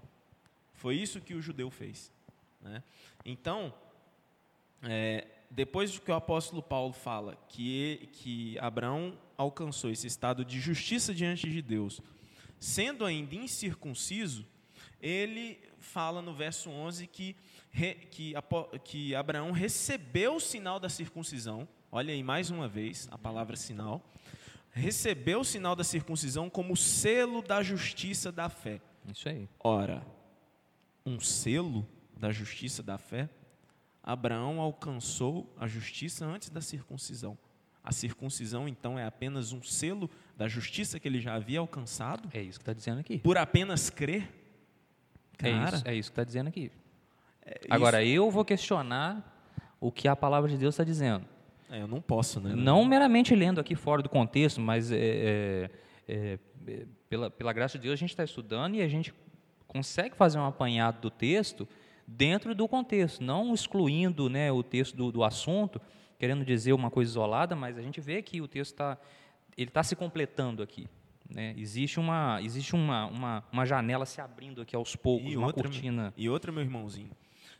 Foi 0.74 0.96
isso 0.96 1.22
que 1.22 1.34
o 1.34 1.42
judeu 1.42 1.70
fez. 1.70 2.12
né? 2.62 2.82
Então, 3.26 3.74
é, 4.82 5.28
depois 5.52 5.92
de 5.92 6.02
que 6.02 6.12
o 6.12 6.16
apóstolo 6.16 6.62
Paulo 6.64 6.94
fala 6.94 7.36
que, 7.50 8.10
que 8.14 8.58
Abraão 8.60 9.18
alcançou 9.38 9.90
esse 9.92 10.08
estado 10.08 10.44
de 10.46 10.60
justiça 10.60 11.14
diante 11.14 11.50
de 11.50 11.62
Deus, 11.62 12.02
sendo 12.60 13.06
ainda 13.06 13.36
incircunciso, 13.36 14.46
ele 15.02 15.60
fala 15.78 16.22
no 16.22 16.34
verso 16.34 16.70
11 16.70 17.06
que, 17.08 17.36
que, 18.12 18.34
que 18.86 19.14
Abraão 19.16 19.52
recebeu 19.52 20.36
o 20.36 20.40
sinal 20.40 20.80
da 20.80 20.88
circuncisão. 20.90 21.68
Olha 21.96 22.12
aí 22.12 22.24
mais 22.24 22.50
uma 22.50 22.68
vez 22.68 23.08
a 23.12 23.20
palavra 23.20 23.56
sinal. 23.56 24.04
recebeu 24.72 25.42
o 25.42 25.46
sinal 25.46 25.76
da 25.76 25.84
circuncisão 25.84 26.50
como 26.50 26.76
selo 26.76 27.44
da 27.44 27.62
justiça 27.62 28.32
da 28.32 28.50
fé. 28.50 28.82
Isso 29.08 29.30
aí. 29.30 29.48
Ora, 29.60 30.04
um 31.06 31.20
selo 31.20 31.88
da 32.18 32.32
justiça 32.32 32.82
da 32.82 32.98
fé, 32.98 33.30
Abraão 34.02 34.60
alcançou 34.60 35.56
a 35.56 35.68
justiça 35.68 36.26
antes 36.26 36.50
da 36.50 36.62
circuncisão. 36.62 37.38
A 37.84 37.92
circuncisão, 37.92 38.68
então, 38.68 38.98
é 38.98 39.06
apenas 39.06 39.52
um 39.52 39.62
selo 39.62 40.10
da 40.36 40.48
justiça 40.48 41.00
que 41.00 41.08
ele 41.08 41.22
já 41.22 41.36
havia 41.36 41.60
alcançado? 41.60 42.28
É 42.34 42.42
isso 42.42 42.58
que 42.58 42.64
está 42.64 42.74
dizendo 42.74 43.02
aqui. 43.02 43.20
Por 43.20 43.38
apenas 43.38 43.92
crer? 43.92 44.34
É 45.38 45.52
Cara, 45.52 45.78
isso, 45.78 45.88
é 45.88 45.94
isso 45.94 46.10
que 46.10 46.14
está 46.14 46.24
dizendo 46.24 46.48
aqui. 46.48 46.72
é 47.46 47.60
Agora, 47.70 48.04
eu 48.04 48.32
vou 48.32 48.44
questionar 48.44 49.30
o 49.80 49.92
que 49.92 50.08
a 50.08 50.16
palavra 50.16 50.50
de 50.50 50.58
Deus 50.58 50.74
está 50.74 50.84
dizendo. 50.84 51.32
É, 51.70 51.82
eu 51.82 51.88
não 51.88 52.02
posso, 52.02 52.40
né? 52.40 52.54
Não 52.56 52.84
meramente 52.86 53.36
lendo 53.36 53.60
aqui 53.60 53.76
fora 53.76 54.02
do 54.02 54.10
contexto, 54.10 54.62
mas 54.62 54.92
é, 54.92 54.98
é, 54.98 56.40
é, 56.68 56.86
pela, 57.10 57.30
pela 57.30 57.54
graça 57.54 57.78
de 57.78 57.84
Deus 57.84 57.94
a 57.94 57.98
gente 57.98 58.10
está 58.12 58.24
estudando 58.24 58.76
e 58.76 58.82
a 58.82 58.88
gente 58.88 59.14
consegue 59.68 60.16
fazer 60.16 60.38
um 60.38 60.46
apanhado 60.46 61.02
do 61.02 61.10
texto 61.10 61.68
dentro 62.08 62.54
do 62.54 62.68
contexto, 62.68 63.24
não 63.24 63.54
excluindo 63.54 64.30
né, 64.30 64.52
o 64.52 64.62
texto 64.62 64.96
do, 64.96 65.12
do 65.12 65.24
assunto, 65.24 65.82
querendo 66.20 66.46
dizer 66.46 66.74
uma 66.74 66.92
coisa 66.92 67.10
isolada, 67.10 67.56
mas 67.56 67.78
a 67.78 67.82
gente 67.82 68.00
vê 68.00 68.22
que 68.22 68.42
o 68.42 68.48
texto 68.48 68.72
está 68.74 68.98
ele 69.58 69.70
está 69.70 69.84
se 69.84 69.96
completando 69.96 70.64
aqui. 70.64 70.88
Né? 71.30 71.54
Existe, 71.58 72.00
uma, 72.00 72.40
existe 72.42 72.76
uma, 72.76 73.06
uma, 73.06 73.44
uma 73.52 73.66
janela 73.66 74.06
se 74.06 74.20
abrindo 74.22 74.62
aqui 74.62 74.76
aos 74.76 74.96
poucos, 74.96 75.32
E 75.32 75.38
uma 75.38 75.48
outra, 75.48 75.64
cortina. 75.64 76.14
e 76.18 76.30
outra, 76.30 76.52
meu 76.52 76.62
irmãozinho, 76.62 77.12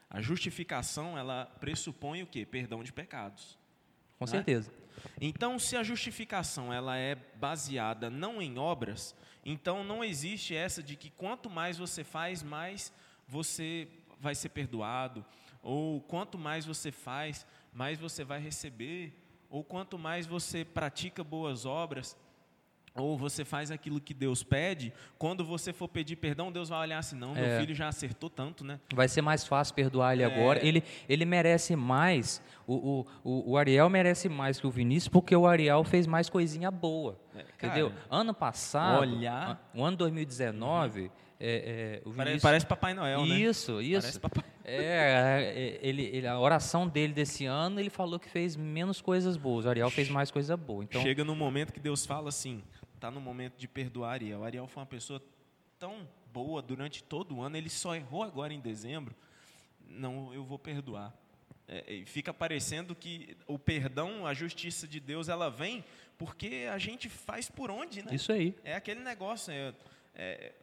a 0.10 0.22
justificação, 0.22 1.18
ela 1.18 1.46
pressupõe 1.60 2.22
o 2.24 2.28
quê? 2.28 2.46
Perdão 2.46 2.84
de 2.84 2.92
pecados. 2.92 3.58
Com 4.26 4.32
né? 4.32 4.38
certeza. 4.38 4.72
Então, 5.20 5.60
se 5.60 5.76
a 5.76 5.84
justificação 5.84 6.74
ela 6.74 6.98
é 6.98 7.16
baseada 7.36 8.10
não 8.10 8.42
em 8.42 8.58
obras, 8.58 9.16
então 9.46 9.84
não 9.84 10.04
existe 10.04 10.56
essa 10.56 10.82
de 10.82 10.96
que 10.96 11.10
quanto 11.10 11.50
mais 11.50 11.78
você 11.78 12.04
faz, 12.04 12.42
mais 12.42 12.92
você 13.28 13.88
vai 14.20 14.36
ser 14.36 14.50
perdoado, 14.50 15.26
ou 15.62 16.02
quanto 16.02 16.38
mais 16.38 16.66
você 16.66 16.92
faz, 16.92 17.46
mais 17.74 18.00
você 18.00 18.24
vai 18.24 18.40
receber, 18.40 19.14
ou 19.50 19.64
quanto 19.64 19.98
mais 19.98 20.26
você 20.26 20.66
pratica 20.66 21.24
boas 21.24 21.66
obras, 21.66 22.18
ou 22.96 23.18
você 23.18 23.44
faz 23.44 23.72
aquilo 23.72 24.00
que 24.00 24.14
Deus 24.14 24.44
pede, 24.44 24.94
quando 25.18 25.44
você 25.44 25.74
for 25.74 25.88
pedir 25.88 26.16
perdão, 26.16 26.52
Deus 26.52 26.70
vai 26.70 26.80
olhar 26.82 27.00
assim, 27.00 27.16
não, 27.16 27.34
meu 27.34 27.44
É. 27.44 27.60
filho 27.60 27.74
já 27.74 27.88
acertou 27.88 28.30
tanto, 28.30 28.64
né? 28.64 28.80
Vai 28.94 29.08
ser 29.08 29.22
mais 29.22 29.48
fácil 29.48 29.74
perdoar 29.74 30.14
ele 30.14 30.22
É. 30.22 30.26
agora. 30.26 30.64
Ele, 30.66 30.84
ele 31.10 31.26
merece 31.26 31.76
mais. 31.76 32.42
O, 32.68 33.06
o, 33.24 33.52
o, 33.52 33.58
Ariel 33.58 33.90
merece 33.90 34.30
mais 34.30 34.60
que 34.60 34.68
o 34.68 34.72
Vinícius, 34.72 35.08
porque 35.10 35.36
o 35.36 35.48
Ariel 35.48 35.84
fez 35.84 36.06
mais 36.06 36.30
coisinha 36.30 36.70
boa. 36.70 37.20
É, 37.36 37.42
entendeu? 37.66 37.90
cara, 37.90 38.02
Ano 38.12 38.34
passado, 38.34 39.02
olhar- 39.02 39.72
o 39.74 39.84
ano 39.84 39.98
2019, 39.98 41.12
é, 41.40 42.00
é, 42.00 42.02
Parece, 42.04 42.18
Vinícius. 42.18 42.42
parece 42.44 42.66
Papai 42.66 42.94
Noel, 42.94 43.26
né? 43.26 43.36
isso, 43.40 43.82
isso. 43.82 44.20
Papai 44.22 44.44
É, 44.66 45.44
é, 45.44 45.80
ele, 45.86 46.04
ele- 46.04 46.26
a 46.28 46.40
oração 46.40 46.88
dele 46.88 47.12
desse 47.12 47.46
ano, 47.46 47.82
ele 47.82 47.90
falou 47.90 48.18
que 48.18 48.30
fez 48.30 48.56
menos 48.56 49.02
coisas 49.02 49.36
boas. 49.36 49.66
O 49.66 49.70
Ariel 49.70 49.90
fez 49.90 50.10
mais 50.10 50.32
coisa 50.32 50.56
boa. 50.56 50.86
Então, 50.86 51.02
Chega 51.02 51.22
no 51.26 51.36
momento 51.36 51.74
que 51.74 51.82
Deus 51.82 52.06
fala 52.06 52.30
assim, 52.30 52.64
tá 53.04 53.12
no 53.12 53.20
momento 53.20 53.58
de 53.58 53.68
perdoar 53.68 54.14
Ariel. 54.14 54.46
Ariel 54.46 54.66
foi 54.66 54.80
uma 54.80 54.88
pessoa 54.88 55.22
tão 55.78 56.08
boa 56.32 56.62
durante 56.62 57.04
todo 57.04 57.36
o 57.36 57.42
ano, 57.42 57.58
ele 57.58 57.70
só 57.70 57.94
errou 57.94 58.24
agora 58.24 58.54
em 58.54 58.62
dezembro. 58.62 59.14
Não, 59.90 60.34
eu 60.34 60.46
vou 60.46 60.58
perdoar. 60.58 61.14
É, 61.68 62.04
fica 62.06 62.34
parecendo 62.34 62.96
que 62.96 63.36
o 63.46 63.60
perdão, 63.60 64.26
a 64.26 64.34
justiça 64.34 64.88
de 64.88 65.02
Deus, 65.02 65.28
ela 65.28 65.50
vem 65.50 65.84
porque 66.18 66.66
a 66.72 66.78
gente 66.78 67.10
faz 67.10 67.50
por 67.50 67.70
onde, 67.70 68.02
né? 68.02 68.16
isso 68.16 68.32
aí. 68.32 68.56
É 68.64 68.74
aquele 68.74 69.02
negócio, 69.02 69.52
é, 69.52 69.76
é 70.16 70.54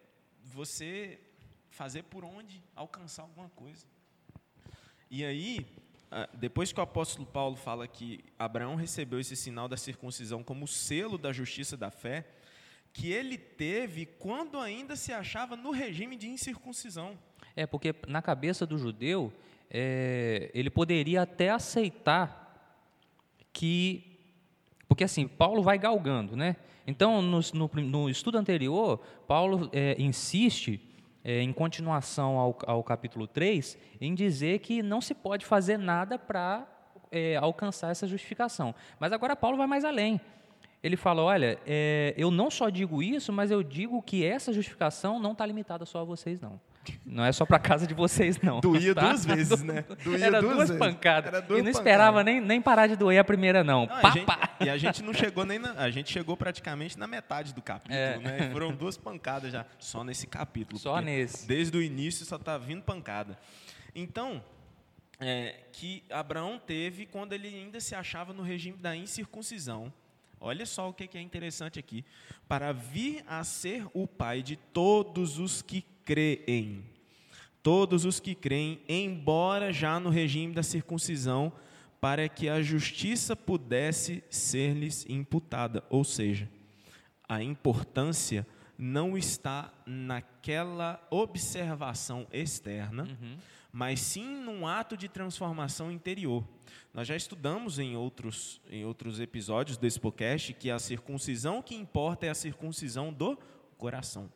você 0.42 1.20
fazer 1.68 2.04
por 2.04 2.24
onde 2.24 2.62
alcançar 2.74 3.20
alguma 3.20 3.50
coisa. 3.50 3.84
E 5.10 5.26
aí, 5.26 5.66
depois 6.34 6.72
que 6.72 6.80
o 6.80 6.82
apóstolo 6.82 7.26
Paulo 7.26 7.56
fala 7.56 7.86
que 7.86 8.24
Abraão 8.38 8.74
recebeu 8.74 9.20
esse 9.20 9.36
sinal 9.36 9.68
da 9.68 9.76
circuncisão 9.76 10.42
como 10.42 10.66
selo 10.66 11.16
da 11.16 11.32
justiça 11.32 11.76
da 11.76 11.90
fé, 11.90 12.26
que 12.92 13.12
ele 13.12 13.38
teve 13.38 14.06
quando 14.06 14.58
ainda 14.58 14.96
se 14.96 15.12
achava 15.12 15.54
no 15.54 15.70
regime 15.70 16.16
de 16.16 16.28
incircuncisão. 16.28 17.16
É, 17.54 17.66
porque 17.66 17.94
na 18.08 18.20
cabeça 18.20 18.66
do 18.66 18.76
judeu, 18.76 19.32
é, 19.70 20.50
ele 20.52 20.70
poderia 20.70 21.22
até 21.22 21.50
aceitar 21.50 22.76
que. 23.52 24.18
Porque 24.88 25.04
assim, 25.04 25.28
Paulo 25.28 25.62
vai 25.62 25.78
galgando, 25.78 26.34
né? 26.34 26.56
Então, 26.84 27.22
no, 27.22 27.40
no 27.54 27.70
no 27.82 28.10
estudo 28.10 28.36
anterior, 28.36 28.98
Paulo 29.28 29.70
é, 29.72 29.94
insiste, 30.00 30.80
é, 31.24 31.42
em 31.42 31.52
continuação 31.52 32.38
ao, 32.38 32.58
ao 32.66 32.82
capítulo 32.82 33.26
3, 33.26 33.76
em 34.00 34.14
dizer 34.14 34.60
que 34.60 34.82
não 34.82 35.00
se 35.00 35.14
pode 35.14 35.44
fazer 35.44 35.78
nada 35.78 36.18
para 36.18 36.66
alcançar 37.40 37.90
essa 37.90 38.06
justificação. 38.06 38.72
Mas 39.00 39.12
agora 39.12 39.34
Paulo 39.34 39.56
vai 39.56 39.66
mais 39.66 39.84
além. 39.84 40.20
Ele 40.82 40.96
fala: 40.96 41.22
olha, 41.22 41.58
é, 41.66 42.14
eu 42.16 42.30
não 42.30 42.50
só 42.50 42.68
digo 42.68 43.02
isso, 43.02 43.32
mas 43.32 43.50
eu 43.50 43.62
digo 43.62 44.00
que 44.02 44.24
essa 44.24 44.52
justificação 44.52 45.18
não 45.18 45.32
está 45.32 45.44
limitada 45.44 45.84
só 45.84 46.00
a 46.00 46.04
vocês, 46.04 46.40
não. 46.40 46.60
Não 47.04 47.24
é 47.24 47.30
só 47.30 47.44
para 47.44 47.58
casa 47.58 47.86
de 47.86 47.92
vocês, 47.94 48.40
não. 48.40 48.60
Doía 48.60 48.94
tá? 48.94 49.02
duas 49.02 49.24
vezes, 49.24 49.60
né? 49.64 49.84
Doía 50.02 50.26
Era 50.26 50.40
duas 50.40 50.68
duas, 50.68 50.78
pancadas. 50.78 51.28
Era 51.32 51.42
duas 51.42 51.60
e 51.60 51.62
não 51.62 51.70
esperava 51.70 52.18
pancadas. 52.18 52.34
nem, 52.34 52.40
nem 52.40 52.60
parar 52.62 52.86
de 52.86 52.96
doer 52.96 53.18
a 53.18 53.24
primeira, 53.24 53.62
não. 53.62 53.86
Não, 53.86 53.94
a 53.96 54.10
gente- 54.10 54.26
e 54.60 54.68
a 54.70 54.76
gente 54.78 55.02
não 55.02 55.12
chegou 55.12 55.44
nem 55.44 55.58
na, 55.58 55.72
a 55.72 55.90
gente 55.90 56.10
chegou 56.10 56.36
praticamente 56.36 56.98
na 56.98 57.06
metade 57.06 57.52
do 57.52 57.60
capítulo, 57.60 57.94
É. 57.98 58.18
né? 58.18 58.46
E 58.48 58.52
Foram 58.52 58.72
duas 58.72 58.96
pancadas 58.96 59.52
já 59.52 59.66
só 59.78 60.02
nesse 60.02 60.26
capítulo. 60.26 60.78
Só 60.78 61.00
nesse. 61.00 61.46
Desde 61.46 61.76
o 61.76 61.82
início 61.82 62.24
só 62.24 62.36
está 62.36 62.56
vindo 62.56 62.82
pancada. 62.82 63.38
Então, 63.94 64.42
é, 65.20 65.56
que 65.72 66.02
Abraão 66.10 66.58
teve 66.58 67.04
quando 67.06 67.34
ele 67.34 67.48
ainda 67.48 67.78
se 67.80 67.94
achava 67.94 68.32
no 68.32 68.42
regime 68.42 68.78
da 68.78 68.96
incircuncisão. 68.96 69.92
Olha 70.40 70.64
só 70.64 70.88
o 70.88 70.94
que 70.94 71.06
que 71.06 71.18
é 71.18 71.20
interessante 71.20 71.78
aqui. 71.78 72.02
Para 72.48 72.72
vir 72.72 73.22
a 73.26 73.44
ser 73.44 73.84
o 73.92 74.06
pai 74.06 74.42
de 74.42 74.56
todos 74.56 75.38
os 75.38 75.60
que 75.60 75.84
creem. 76.10 76.82
Todos 77.62 78.04
os 78.04 78.18
que 78.18 78.34
creem, 78.34 78.80
embora 78.88 79.72
já 79.72 80.00
no 80.00 80.10
regime 80.10 80.52
da 80.52 80.62
circuncisão, 80.64 81.52
para 82.00 82.28
que 82.28 82.48
a 82.48 82.60
justiça 82.60 83.36
pudesse 83.36 84.24
ser-lhes 84.28 85.06
imputada. 85.08 85.84
Ou 85.88 86.02
seja, 86.02 86.50
a 87.28 87.40
importância 87.40 88.44
não 88.76 89.16
está 89.16 89.72
naquela 89.86 91.00
observação 91.12 92.26
externa, 92.32 93.06
mas 93.70 94.00
sim 94.00 94.42
num 94.42 94.66
ato 94.66 94.96
de 94.96 95.08
transformação 95.08 95.92
interior. 95.92 96.44
Nós 96.92 97.06
já 97.06 97.14
estudamos 97.14 97.78
em 97.78 97.94
outros, 97.94 98.60
em 98.68 98.84
outros 98.84 99.20
episódios 99.20 99.76
desse 99.76 100.00
podcast 100.00 100.54
que 100.54 100.72
a 100.72 100.78
circuncisão 100.80 101.62
que 101.62 101.76
importa 101.76 102.26
é 102.26 102.30
a 102.30 102.34
circuncisão 102.34 103.12
do 103.12 103.38
coração. 103.78 104.28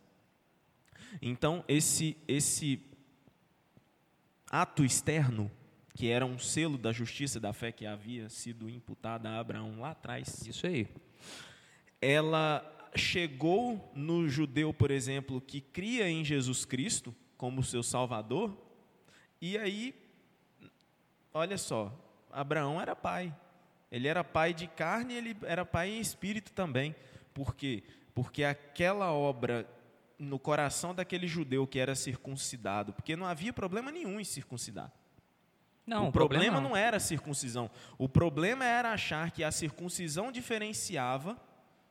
Então, 1.20 1.64
esse, 1.68 2.16
esse 2.26 2.80
ato 4.50 4.84
externo, 4.84 5.50
que 5.94 6.08
era 6.08 6.26
um 6.26 6.38
selo 6.38 6.76
da 6.76 6.92
justiça 6.92 7.38
da 7.38 7.52
fé 7.52 7.70
que 7.72 7.86
havia 7.86 8.28
sido 8.28 8.68
imputada 8.68 9.28
a 9.28 9.40
Abraão 9.40 9.80
lá 9.80 9.90
atrás, 9.90 10.46
Isso 10.46 10.66
aí. 10.66 10.88
ela 12.00 12.70
chegou 12.96 13.92
no 13.94 14.28
judeu, 14.28 14.72
por 14.72 14.90
exemplo, 14.90 15.40
que 15.40 15.60
cria 15.60 16.08
em 16.08 16.24
Jesus 16.24 16.64
Cristo 16.64 17.14
como 17.36 17.62
seu 17.62 17.82
Salvador, 17.82 18.56
e 19.40 19.58
aí, 19.58 19.94
olha 21.32 21.58
só, 21.58 21.92
Abraão 22.30 22.80
era 22.80 22.96
pai. 22.96 23.34
Ele 23.90 24.08
era 24.08 24.24
pai 24.24 24.54
de 24.54 24.66
carne 24.66 25.14
e 25.14 25.16
ele 25.18 25.36
era 25.42 25.64
pai 25.64 25.90
em 25.90 26.00
espírito 26.00 26.50
também. 26.52 26.94
Por 27.32 27.54
quê? 27.54 27.82
Porque 28.14 28.42
aquela 28.42 29.12
obra 29.12 29.68
no 30.18 30.38
coração 30.38 30.94
daquele 30.94 31.26
judeu 31.26 31.66
que 31.66 31.78
era 31.78 31.94
circuncidado, 31.94 32.92
porque 32.92 33.16
não 33.16 33.26
havia 33.26 33.52
problema 33.52 33.90
nenhum 33.90 34.20
em 34.20 34.24
circuncidar. 34.24 34.92
Não, 35.86 36.08
o 36.08 36.12
problema 36.12 36.60
não 36.60 36.74
era 36.74 36.96
a 36.96 37.00
circuncisão. 37.00 37.70
O 37.98 38.08
problema 38.08 38.64
era 38.64 38.92
achar 38.92 39.30
que 39.30 39.44
a 39.44 39.52
circuncisão 39.52 40.32
diferenciava, 40.32 41.36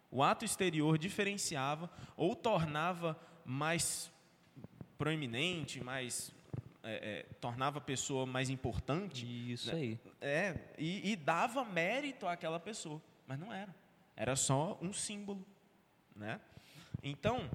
o 0.10 0.24
ato 0.24 0.44
exterior 0.44 0.98
diferenciava 0.98 1.90
ou 2.18 2.36
tornava 2.36 3.20
mais 3.46 4.12
proeminente, 4.98 5.84
mais 5.84 6.34
é, 6.84 7.20
é, 7.20 7.24
tornava 7.40 7.78
a 7.78 7.82
pessoa 7.82 8.26
mais 8.26 8.50
importante. 8.50 9.26
Isso 9.52 9.74
aí. 9.74 10.00
É, 10.20 10.58
e, 10.78 11.12
e 11.12 11.16
dava 11.16 11.64
mérito 11.64 12.28
àquela 12.28 12.60
pessoa, 12.60 13.02
mas 13.28 13.40
não 13.40 13.54
era. 13.54 13.74
Era 14.16 14.36
só 14.36 14.78
um 14.82 14.92
símbolo, 14.92 15.46
né? 16.16 16.40
Então, 17.02 17.50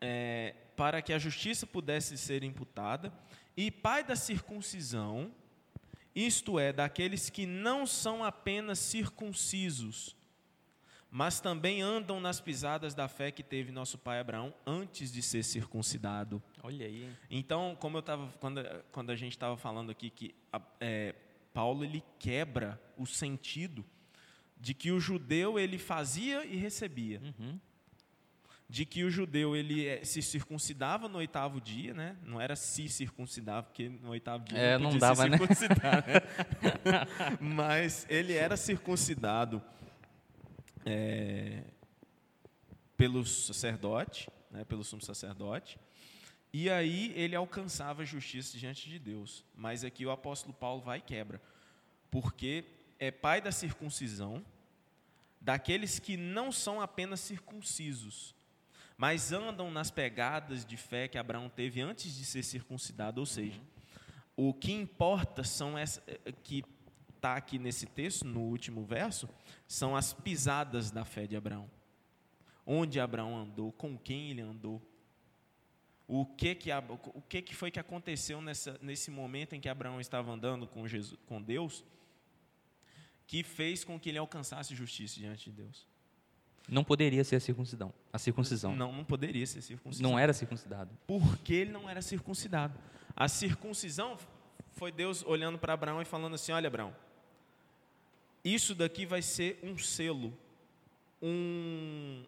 é, 0.00 0.54
para 0.76 1.02
que 1.02 1.12
a 1.12 1.18
justiça 1.18 1.66
pudesse 1.66 2.16
ser 2.16 2.42
imputada, 2.42 3.12
e 3.56 3.70
pai 3.70 4.04
da 4.04 4.14
circuncisão, 4.14 5.32
isto 6.14 6.58
é, 6.58 6.72
daqueles 6.72 7.28
que 7.30 7.46
não 7.46 7.86
são 7.86 8.24
apenas 8.24 8.78
circuncisos, 8.78 10.16
mas 11.10 11.40
também 11.40 11.80
andam 11.80 12.20
nas 12.20 12.40
pisadas 12.40 12.94
da 12.94 13.08
fé 13.08 13.30
que 13.30 13.42
teve 13.42 13.72
nosso 13.72 13.96
pai 13.96 14.20
Abraão 14.20 14.54
antes 14.66 15.10
de 15.10 15.22
ser 15.22 15.42
circuncidado. 15.42 16.42
Olha 16.62 16.86
aí. 16.86 17.10
Então, 17.30 17.76
como 17.80 17.96
eu 17.96 18.00
estava 18.00 18.30
quando, 18.38 18.60
quando 18.92 19.10
a 19.10 19.16
gente 19.16 19.32
estava 19.32 19.56
falando 19.56 19.90
aqui 19.90 20.10
que 20.10 20.34
é, 20.80 21.14
Paulo 21.54 21.84
ele 21.84 22.02
quebra 22.18 22.80
o 22.96 23.06
sentido 23.06 23.84
de 24.60 24.74
que 24.74 24.90
o 24.90 25.00
judeu 25.00 25.58
ele 25.58 25.78
fazia 25.78 26.44
e 26.44 26.56
recebia. 26.56 27.20
Uhum. 27.20 27.58
De 28.68 28.84
que 28.84 29.02
o 29.02 29.10
judeu 29.10 29.56
ele 29.56 29.86
eh, 29.86 30.04
se 30.04 30.20
circuncidava 30.20 31.08
no 31.08 31.18
oitavo 31.18 31.58
dia, 31.58 31.94
né? 31.94 32.16
Não 32.22 32.38
era 32.38 32.54
se 32.54 32.86
circuncidar, 32.88 33.62
porque 33.62 33.88
no 33.88 34.10
oitavo 34.10 34.44
dia 34.44 34.58
é, 34.58 34.78
não, 34.78 34.90
não 34.90 34.98
dava, 34.98 35.22
se 35.22 35.30
circuncidar, 35.30 36.06
né? 36.06 36.14
né? 36.14 37.38
Mas 37.40 38.06
ele 38.10 38.34
era 38.34 38.58
circuncidado 38.58 39.62
é, 40.84 41.62
pelo 42.94 43.24
sacerdote, 43.24 44.28
né? 44.50 44.64
pelo 44.64 44.84
sumo 44.84 45.00
sacerdote, 45.00 45.78
e 46.52 46.68
aí 46.68 47.12
ele 47.14 47.36
alcançava 47.36 48.02
a 48.02 48.04
justiça 48.04 48.58
diante 48.58 48.88
de 48.88 48.98
Deus. 48.98 49.44
Mas 49.54 49.84
aqui 49.84 50.04
o 50.04 50.10
apóstolo 50.10 50.52
Paulo 50.54 50.82
vai 50.82 50.98
e 50.98 51.02
quebra, 51.02 51.40
porque 52.10 52.64
é 52.98 53.10
pai 53.10 53.40
da 53.40 53.52
circuncisão, 53.52 54.44
daqueles 55.40 55.98
que 55.98 56.16
não 56.16 56.50
são 56.50 56.80
apenas 56.80 57.20
circuncisos, 57.20 58.34
mas 58.98 59.32
andam 59.32 59.70
nas 59.70 59.92
pegadas 59.92 60.66
de 60.66 60.76
fé 60.76 61.06
que 61.06 61.16
Abraão 61.16 61.48
teve 61.48 61.80
antes 61.80 62.12
de 62.16 62.24
ser 62.24 62.42
circuncidado, 62.42 63.20
ou 63.20 63.26
seja, 63.26 63.60
o 64.36 64.52
que 64.52 64.72
importa 64.72 65.44
são 65.44 65.78
essa 65.78 66.02
eh, 66.08 66.32
que 66.42 66.64
está 67.14 67.36
aqui 67.36 67.60
nesse 67.60 67.86
texto, 67.86 68.24
no 68.24 68.40
último 68.40 68.84
verso, 68.84 69.28
são 69.68 69.96
as 69.96 70.12
pisadas 70.12 70.90
da 70.90 71.04
fé 71.04 71.28
de 71.28 71.36
Abraão. 71.36 71.70
Onde 72.66 72.98
Abraão 72.98 73.36
andou, 73.36 73.72
com 73.72 73.96
quem 73.96 74.30
ele 74.30 74.40
andou, 74.40 74.82
o 76.06 76.26
que 76.26 76.54
que, 76.56 76.70
o 77.14 77.22
que, 77.22 77.42
que 77.42 77.54
foi 77.54 77.70
que 77.70 77.78
aconteceu 77.78 78.40
nessa, 78.40 78.78
nesse 78.82 79.10
momento 79.12 79.54
em 79.54 79.60
que 79.60 79.68
Abraão 79.68 80.00
estava 80.00 80.32
andando 80.32 80.66
com, 80.66 80.88
Jesus, 80.88 81.18
com 81.26 81.40
Deus, 81.40 81.84
que 83.28 83.44
fez 83.44 83.84
com 83.84 83.98
que 83.98 84.08
ele 84.08 84.18
alcançasse 84.18 84.74
justiça 84.74 85.20
diante 85.20 85.50
de 85.50 85.62
Deus. 85.62 85.86
Não 86.68 86.84
poderia 86.84 87.24
ser 87.24 87.36
a 87.36 87.40
circuncisão. 87.40 87.92
A 88.12 88.18
circuncisão. 88.18 88.76
Não, 88.76 88.92
não 88.92 89.04
poderia 89.04 89.46
ser 89.46 89.62
circuncisão. 89.62 90.10
Não 90.10 90.18
era 90.18 90.34
circuncidado. 90.34 90.90
Porque 91.06 91.54
ele 91.54 91.72
não 91.72 91.88
era 91.88 92.02
circuncidado. 92.02 92.78
A 93.16 93.26
circuncisão 93.26 94.18
foi 94.74 94.92
Deus 94.92 95.24
olhando 95.24 95.58
para 95.58 95.72
Abraão 95.72 96.02
e 96.02 96.04
falando 96.04 96.34
assim: 96.34 96.52
Olha, 96.52 96.68
Abraão, 96.68 96.94
isso 98.44 98.74
daqui 98.74 99.06
vai 99.06 99.22
ser 99.22 99.58
um 99.62 99.76
selo, 99.78 100.36
um. 101.22 102.22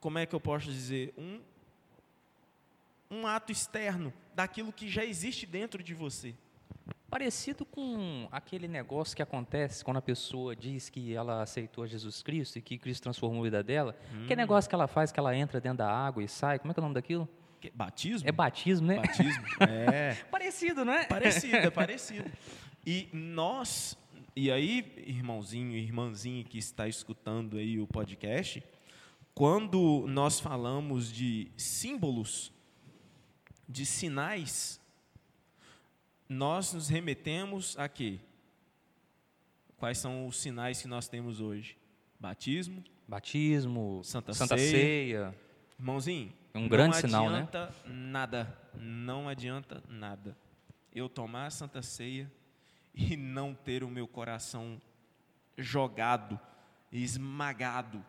Como 0.00 0.18
é 0.18 0.24
que 0.24 0.34
eu 0.34 0.40
posso 0.40 0.66
dizer? 0.66 1.12
Um, 1.18 1.40
um 3.10 3.26
ato 3.26 3.50
externo 3.50 4.12
daquilo 4.34 4.72
que 4.72 4.88
já 4.88 5.04
existe 5.04 5.44
dentro 5.46 5.82
de 5.82 5.94
você. 5.94 6.32
Parecido 7.10 7.64
com 7.64 8.28
aquele 8.30 8.68
negócio 8.68 9.16
que 9.16 9.22
acontece 9.22 9.82
quando 9.82 9.96
a 9.96 10.02
pessoa 10.02 10.54
diz 10.54 10.90
que 10.90 11.14
ela 11.14 11.40
aceitou 11.42 11.86
Jesus 11.86 12.22
Cristo 12.22 12.58
e 12.58 12.62
que 12.62 12.76
Cristo 12.76 13.04
transformou 13.04 13.40
a 13.40 13.44
vida 13.44 13.62
dela. 13.62 13.96
Hum. 14.12 14.26
Que 14.26 14.36
negócio 14.36 14.68
que 14.68 14.74
ela 14.74 14.86
faz, 14.86 15.10
que 15.10 15.18
ela 15.18 15.34
entra 15.34 15.58
dentro 15.58 15.78
da 15.78 15.90
água 15.90 16.22
e 16.22 16.28
sai. 16.28 16.58
Como 16.58 16.70
é 16.70 16.74
que 16.74 16.80
é 16.80 16.82
o 16.82 16.84
nome 16.84 16.94
daquilo? 16.94 17.26
Que, 17.60 17.70
batismo? 17.70 18.28
É 18.28 18.30
batismo, 18.30 18.86
né? 18.86 18.96
Batismo, 18.96 19.44
é. 19.60 20.14
parecido, 20.30 20.84
não 20.84 20.92
é? 20.92 21.06
Parecido, 21.06 21.56
é 21.56 21.70
parecido. 21.70 22.30
E 22.86 23.08
nós, 23.10 23.96
e 24.36 24.50
aí, 24.50 24.92
irmãozinho, 25.06 25.76
irmãzinha 25.76 26.44
que 26.44 26.58
está 26.58 26.86
escutando 26.86 27.56
aí 27.56 27.80
o 27.80 27.86
podcast, 27.86 28.62
quando 29.34 30.04
nós 30.06 30.38
falamos 30.38 31.10
de 31.10 31.50
símbolos, 31.56 32.52
de 33.66 33.86
sinais 33.86 34.78
nós 36.28 36.72
nos 36.72 36.88
remetemos 36.88 37.76
a 37.78 37.88
quê? 37.88 38.20
Quais 39.76 39.98
são 39.98 40.26
os 40.26 40.36
sinais 40.36 40.82
que 40.82 40.88
nós 40.88 41.08
temos 41.08 41.40
hoje? 41.40 41.78
Batismo, 42.20 42.82
batismo, 43.06 44.02
Santa, 44.04 44.34
Santa 44.34 44.58
ceia. 44.58 44.70
ceia. 44.70 45.34
Irmãozinho, 45.78 46.32
um 46.54 46.68
grande 46.68 46.96
sinal, 46.96 47.30
né? 47.30 47.30
Não 47.30 47.38
adianta 47.38 47.74
nada, 47.86 48.58
não 48.74 49.28
adianta 49.28 49.82
nada. 49.88 50.36
Eu 50.92 51.08
tomar 51.08 51.46
a 51.46 51.50
Santa 51.50 51.80
Ceia 51.80 52.30
e 52.92 53.16
não 53.16 53.54
ter 53.54 53.84
o 53.84 53.88
meu 53.88 54.08
coração 54.08 54.80
jogado, 55.56 56.38
esmagado 56.90 58.04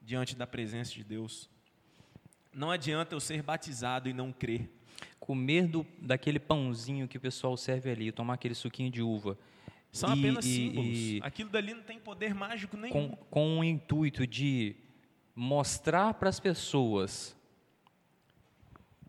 diante 0.00 0.34
da 0.34 0.46
presença 0.46 0.92
de 0.92 1.04
Deus. 1.04 1.50
Não 2.52 2.70
adianta 2.70 3.14
eu 3.14 3.20
ser 3.20 3.42
batizado 3.42 4.08
e 4.08 4.14
não 4.14 4.32
crer 4.32 4.70
comer 5.26 5.66
do, 5.66 5.84
daquele 5.98 6.38
pãozinho 6.38 7.08
que 7.08 7.18
o 7.18 7.20
pessoal 7.20 7.56
serve 7.56 7.90
ali, 7.90 8.12
tomar 8.12 8.34
aquele 8.34 8.54
suquinho 8.54 8.90
de 8.90 9.02
uva. 9.02 9.36
São 9.90 10.14
e, 10.14 10.18
apenas 10.18 10.44
símbolos. 10.44 10.88
E, 10.88 11.20
Aquilo 11.22 11.50
dali 11.50 11.74
não 11.74 11.82
tem 11.82 11.98
poder 11.98 12.32
mágico 12.32 12.76
nenhum. 12.76 12.92
Com, 12.92 13.16
com 13.28 13.58
o 13.58 13.64
intuito 13.64 14.24
de 14.24 14.76
mostrar 15.34 16.14
para 16.14 16.28
as 16.28 16.38
pessoas 16.38 17.36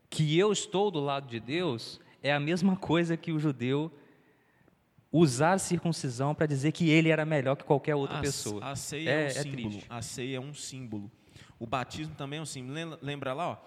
que 0.10 0.38
eu 0.38 0.51
estou 0.51 0.89
do 0.89 0.99
lado 0.99 1.27
de 1.27 1.39
Deus, 1.39 1.99
é 2.23 2.34
a 2.34 2.39
mesma 2.39 2.75
coisa 2.75 3.15
que 3.15 3.32
o 3.32 3.39
judeu 3.39 3.91
usar 5.12 5.53
a 5.53 5.60
circuncisão 5.60 6.34
para 6.34 6.47
dizer 6.47 6.71
que 6.71 6.89
ele 6.89 7.10
era 7.10 7.25
melhor 7.25 7.56
que 7.56 7.63
qualquer 7.63 7.95
outra 7.95 8.17
a, 8.17 8.21
pessoa. 8.21 8.65
A 8.65 8.75
ceia 8.75 9.10
é, 9.10 9.13
é 9.13 9.23
um 9.23 9.27
é 9.27 9.30
símbolo. 9.30 9.69
Triste. 9.69 9.86
A 9.88 10.01
ceia 10.01 10.38
é 10.38 10.39
um 10.39 10.53
símbolo. 10.53 11.12
O 11.60 11.67
batismo 11.67 12.15
também 12.15 12.39
é 12.39 12.41
um 12.41 12.45
símbolo. 12.45 12.97
Lembra 13.01 13.34
lá, 13.34 13.49
ó, 13.51 13.58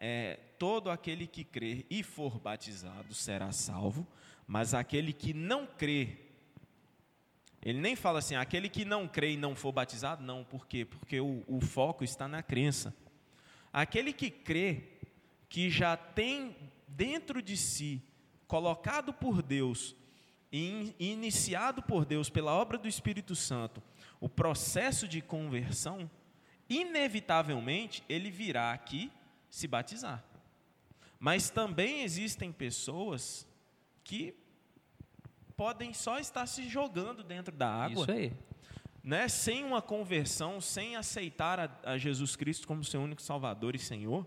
é, 0.00 0.38
todo 0.58 0.90
aquele 0.90 1.26
que 1.26 1.44
crer 1.44 1.84
e 1.90 2.02
for 2.02 2.38
batizado 2.38 3.12
será 3.12 3.52
salvo, 3.52 4.06
mas 4.46 4.72
aquele 4.72 5.12
que 5.12 5.34
não 5.34 5.66
crê, 5.66 6.16
ele 7.62 7.78
nem 7.78 7.94
fala 7.94 8.18
assim, 8.20 8.34
aquele 8.34 8.70
que 8.70 8.86
não 8.86 9.06
crê 9.06 9.32
e 9.32 9.36
não 9.36 9.54
for 9.54 9.70
batizado, 9.70 10.24
não, 10.24 10.42
por 10.42 10.66
quê? 10.66 10.86
Porque 10.86 11.20
o, 11.20 11.44
o 11.46 11.60
foco 11.60 12.02
está 12.02 12.26
na 12.26 12.42
crença. 12.42 12.96
Aquele 13.70 14.14
que 14.14 14.30
crê, 14.30 14.84
que 15.48 15.68
já 15.68 15.96
tem 15.96 16.56
dentro 16.88 17.42
de 17.42 17.56
si, 17.56 18.02
colocado 18.48 19.12
por 19.12 19.42
Deus, 19.42 19.94
e 20.50 20.96
iniciado 20.98 21.80
por 21.82 22.04
Deus 22.04 22.28
pela 22.28 22.52
obra 22.52 22.76
do 22.76 22.88
Espírito 22.88 23.36
Santo, 23.36 23.80
o 24.18 24.28
processo 24.28 25.06
de 25.06 25.20
conversão, 25.20 26.10
inevitavelmente 26.68 28.02
ele 28.08 28.30
virá 28.30 28.72
aqui 28.72 29.12
se 29.50 29.66
batizar. 29.66 30.24
Mas 31.18 31.50
também 31.50 32.02
existem 32.02 32.50
pessoas 32.50 33.46
que 34.02 34.34
podem 35.56 35.92
só 35.92 36.18
estar 36.18 36.46
se 36.46 36.68
jogando 36.68 37.22
dentro 37.22 37.54
da 37.54 37.68
água. 37.68 38.02
Isso 38.02 38.10
aí. 38.10 38.32
Né, 39.02 39.28
sem 39.28 39.64
uma 39.64 39.82
conversão, 39.82 40.60
sem 40.60 40.94
aceitar 40.96 41.58
a, 41.58 41.70
a 41.84 41.98
Jesus 41.98 42.36
Cristo 42.36 42.66
como 42.66 42.84
seu 42.84 43.00
único 43.00 43.22
Salvador 43.22 43.74
e 43.74 43.78
Senhor, 43.78 44.26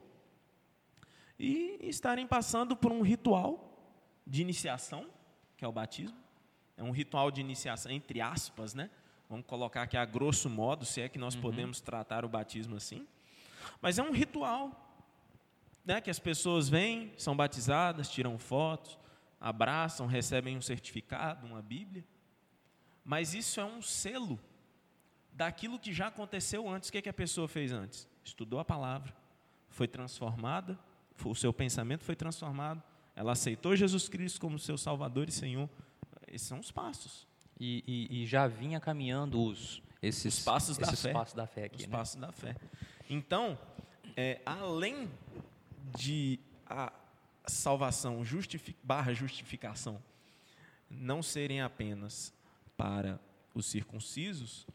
e 1.37 1.77
estarem 1.81 2.25
passando 2.25 2.75
por 2.75 2.91
um 2.91 3.01
ritual 3.01 3.73
de 4.25 4.41
iniciação, 4.41 5.09
que 5.57 5.63
é 5.63 5.67
o 5.67 5.71
batismo. 5.71 6.17
É 6.75 6.83
um 6.83 6.91
ritual 6.91 7.29
de 7.29 7.41
iniciação, 7.41 7.91
entre 7.91 8.19
aspas, 8.19 8.73
né? 8.73 8.89
Vamos 9.29 9.45
colocar 9.45 9.83
aqui 9.83 9.97
a 9.97 10.05
grosso 10.05 10.49
modo, 10.49 10.85
se 10.85 11.01
é 11.01 11.09
que 11.09 11.19
nós 11.19 11.35
uhum. 11.35 11.41
podemos 11.41 11.79
tratar 11.81 12.25
o 12.25 12.29
batismo 12.29 12.75
assim. 12.75 13.07
Mas 13.81 13.97
é 13.97 14.03
um 14.03 14.11
ritual 14.11 14.92
né, 15.85 15.99
que 15.99 16.09
as 16.09 16.19
pessoas 16.19 16.69
vêm, 16.69 17.13
são 17.17 17.35
batizadas, 17.35 18.09
tiram 18.09 18.37
fotos, 18.37 18.97
abraçam, 19.39 20.07
recebem 20.07 20.57
um 20.57 20.61
certificado, 20.61 21.45
uma 21.45 21.61
Bíblia. 21.61 22.05
Mas 23.03 23.33
isso 23.33 23.59
é 23.59 23.65
um 23.65 23.81
selo 23.81 24.39
daquilo 25.33 25.77
que 25.77 25.91
já 25.91 26.07
aconteceu 26.07 26.69
antes. 26.69 26.89
O 26.89 26.91
que, 26.91 26.99
é 26.99 27.01
que 27.01 27.09
a 27.09 27.13
pessoa 27.13 27.47
fez 27.47 27.73
antes? 27.73 28.07
Estudou 28.23 28.59
a 28.59 28.65
palavra, 28.65 29.13
foi 29.69 29.87
transformada, 29.87 30.79
o 31.25 31.35
seu 31.35 31.51
pensamento 31.51 32.03
foi 32.03 32.15
transformado, 32.15 32.81
ela 33.15 33.33
aceitou 33.33 33.75
Jesus 33.75 34.07
Cristo 34.07 34.39
como 34.39 34.57
seu 34.57 34.77
Salvador 34.77 35.27
e 35.27 35.31
Senhor. 35.31 35.69
Esses 36.27 36.47
são 36.47 36.59
os 36.59 36.71
passos. 36.71 37.27
E, 37.59 37.83
e, 37.85 38.23
e 38.23 38.25
já 38.25 38.47
vinha 38.47 38.79
caminhando 38.79 39.41
os, 39.41 39.83
esses, 40.01 40.39
os 40.39 40.43
passos, 40.43 40.79
esses 40.79 41.03
da, 41.03 41.09
fé. 41.09 41.13
passos 41.13 41.33
da 41.33 41.47
fé 41.47 41.65
aqui. 41.65 41.81
Os 41.81 41.87
né? 41.87 41.91
passos 41.91 42.15
da 42.15 42.31
fé. 42.31 42.55
Então, 43.09 43.57
é, 44.15 44.41
além 44.45 45.09
de 45.97 46.39
a 46.65 46.91
salvação 47.45 48.23
justific, 48.23 48.77
barra 48.83 49.13
justificação 49.13 50.01
não 50.89 51.21
serem 51.23 51.61
apenas 51.61 52.33
para 52.77 53.19
os 53.53 53.65
circuncisos, 53.65 54.67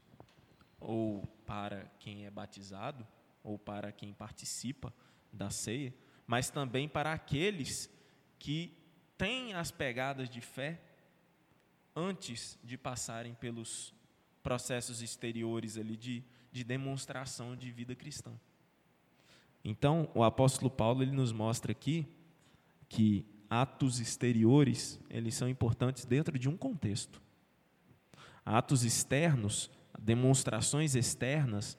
ou 0.81 1.27
para 1.47 1.91
quem 1.99 2.27
é 2.27 2.31
batizado, 2.31 3.07
ou 3.43 3.59
para 3.59 3.93
quem 3.93 4.13
participa 4.13 4.93
da 5.33 5.51
ceia, 5.51 5.95
mas 6.27 6.51
também 6.51 6.89
para 6.89 7.13
aqueles 7.13 7.91
que 8.39 8.77
têm 9.17 9.55
as 9.55 9.71
pegadas 9.71 10.29
de 10.29 10.41
fé 10.41 10.81
antes 11.95 12.59
de 12.63 12.77
passarem 12.77 13.35
pelos 13.35 13.93
processos 14.43 15.03
exteriores 15.03 15.77
ali 15.77 15.97
de, 15.97 16.25
de 16.53 16.63
demonstração 16.63 17.57
de 17.57 17.71
vida 17.71 17.95
cristã. 17.95 18.33
Então, 19.69 20.09
o 20.15 20.25
apóstolo 20.25 20.71
Paulo 20.71 21.03
ele 21.03 21.13
nos 21.13 21.31
mostra 21.31 21.73
aqui 21.73 22.07
que 22.89 23.27
atos 23.51 24.01
exteriores, 24.01 24.99
eles 25.11 25.35
são 25.35 25.47
importantes 25.47 26.07
dentro 26.07 26.39
de 26.39 26.49
um 26.49 26.57
contexto. 26.57 27.21
Atos 28.47 28.83
externos, 28.83 29.71
demonstrações 29.99 30.95
externas, 30.95 31.77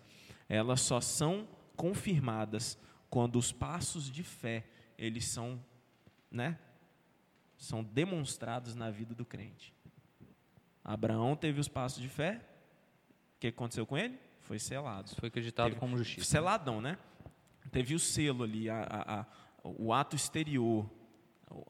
elas 0.48 0.82
só 0.82 1.02
são 1.02 1.48
confirmadas 1.76 2.78
quando 3.10 3.38
os 3.40 3.52
passos 3.52 4.08
de 4.12 4.22
fé, 4.24 4.68
eles 4.96 5.26
são, 5.26 5.60
né, 6.30 6.60
são 7.58 7.84
demonstrados 7.84 8.76
na 8.76 8.92
vida 8.92 9.16
do 9.16 9.26
crente. 9.26 9.74
Abraão 10.84 11.36
teve 11.36 11.60
os 11.60 11.68
passos 11.68 12.00
de 12.02 12.08
fé. 12.08 12.40
O 13.36 13.40
que 13.40 13.48
aconteceu 13.48 13.86
com 13.88 13.98
ele? 13.98 14.20
Foi 14.42 14.60
selado. 14.60 15.10
Foi 15.16 15.28
acreditado 15.30 15.70
Teve- 15.70 15.80
como 15.80 15.98
justiça. 15.98 16.28
Seladão, 16.30 16.80
né? 16.82 17.00
Teve 17.72 17.96
o 17.96 18.00
selo 18.00 18.44
ali, 18.44 18.70
a, 18.70 18.82
a- 18.84 19.20
a- 19.22 19.26
o 19.64 19.94
ato 19.94 20.16
exterior, 20.16 20.90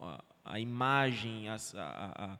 a, 0.00 0.24
a 0.44 0.60
imagem, 0.60 1.48
a- 1.48 2.38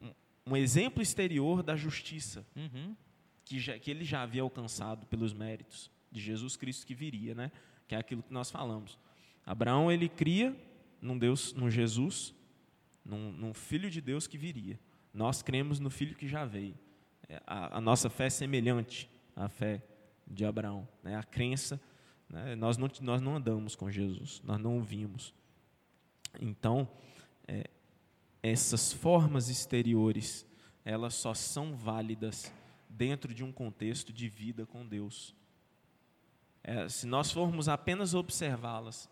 um- 0.00 0.12
um 0.46 0.56
exemplo 0.56 1.02
exterior 1.02 1.62
da 1.62 1.76
justiça 1.76 2.46
Uhum. 2.56 2.96
que, 3.44 3.58
já- 3.58 3.78
que 3.78 3.90
ele 3.90 4.04
já 4.04 4.22
havia 4.22 4.42
alcançado 4.42 5.06
pelos 5.06 5.32
méritos 5.32 5.90
de 6.10 6.20
Jesus 6.20 6.56
Cristo 6.56 6.86
que 6.86 6.94
viria, 6.94 7.34
né? 7.34 7.50
Que 7.86 7.94
é 7.94 7.98
aquilo 7.98 8.22
que 8.22 8.32
nós 8.32 8.50
falamos. 8.50 8.98
Abraão 9.44 9.90
ele 9.90 10.08
cria 10.08 10.54
num 11.00 11.18
Deus, 11.18 11.52
num 11.52 11.70
Jesus, 11.70 12.34
num, 13.04 13.32
num 13.32 13.54
Filho 13.54 13.90
de 13.90 14.00
Deus 14.00 14.26
que 14.26 14.36
viria. 14.38 14.78
Nós 15.12 15.42
cremos 15.42 15.78
no 15.80 15.90
Filho 15.90 16.14
que 16.14 16.28
já 16.28 16.44
veio. 16.44 16.74
É, 17.28 17.40
A, 17.46 17.78
a 17.78 17.80
nossa 17.80 18.08
fé 18.10 18.26
é 18.26 18.30
semelhante 18.30 19.08
à 19.34 19.48
fé 19.48 19.82
de 20.30 20.44
Abraão, 20.44 20.86
né? 21.02 21.16
A 21.16 21.22
crença, 21.22 21.80
né? 22.28 22.54
Nós 22.54 22.76
não 22.76 22.88
nós 23.00 23.20
não 23.20 23.36
andamos 23.36 23.74
com 23.74 23.90
Jesus, 23.90 24.40
nós 24.44 24.60
não 24.60 24.78
o 24.78 24.82
vimos. 24.82 25.34
Então, 26.40 26.88
é, 27.46 27.68
essas 28.42 28.92
formas 28.92 29.48
exteriores, 29.48 30.46
elas 30.84 31.14
só 31.14 31.34
são 31.34 31.74
válidas 31.74 32.52
dentro 32.88 33.32
de 33.32 33.42
um 33.44 33.52
contexto 33.52 34.12
de 34.12 34.28
vida 34.28 34.66
com 34.66 34.86
Deus. 34.86 35.34
É, 36.62 36.88
se 36.88 37.06
nós 37.06 37.30
formos 37.30 37.68
apenas 37.68 38.14
observá-las, 38.14 39.08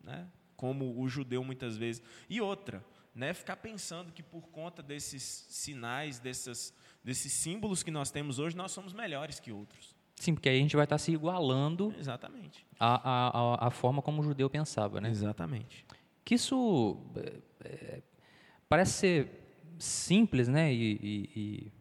né, 0.00 0.28
como 0.56 0.98
o 0.98 1.08
judeu 1.08 1.44
muitas 1.44 1.76
vezes, 1.76 2.02
e 2.30 2.40
outra, 2.40 2.84
né, 3.14 3.34
ficar 3.34 3.56
pensando 3.56 4.12
que 4.12 4.22
por 4.22 4.48
conta 4.48 4.82
desses 4.82 5.22
sinais, 5.22 6.18
dessas, 6.18 6.74
desses 7.04 7.32
símbolos 7.32 7.82
que 7.82 7.90
nós 7.90 8.10
temos 8.10 8.38
hoje, 8.38 8.56
nós 8.56 8.72
somos 8.72 8.92
melhores 8.92 9.38
que 9.38 9.52
outros. 9.52 9.94
Sim, 10.22 10.34
porque 10.34 10.48
aí 10.48 10.56
a 10.56 10.60
gente 10.60 10.76
vai 10.76 10.84
estar 10.84 10.98
se 10.98 11.10
igualando 11.10 11.92
Exatamente. 11.98 12.64
à, 12.78 12.94
à, 12.94 13.28
à- 13.64 13.66
à 13.66 13.70
forma 13.70 14.00
como 14.00 14.20
o 14.20 14.24
judeu 14.24 14.48
pensava, 14.48 15.00
né? 15.00 15.10
Exatamente. 15.10 15.84
Que 16.24 16.36
isso 16.36 16.96
é, 17.16 17.32
é, 17.64 18.02
parece 18.68 18.92
ser 18.92 19.28
simples, 19.80 20.46
né? 20.46 20.72
E, 20.72 20.92
e- 21.02 21.30
e- 21.34 21.72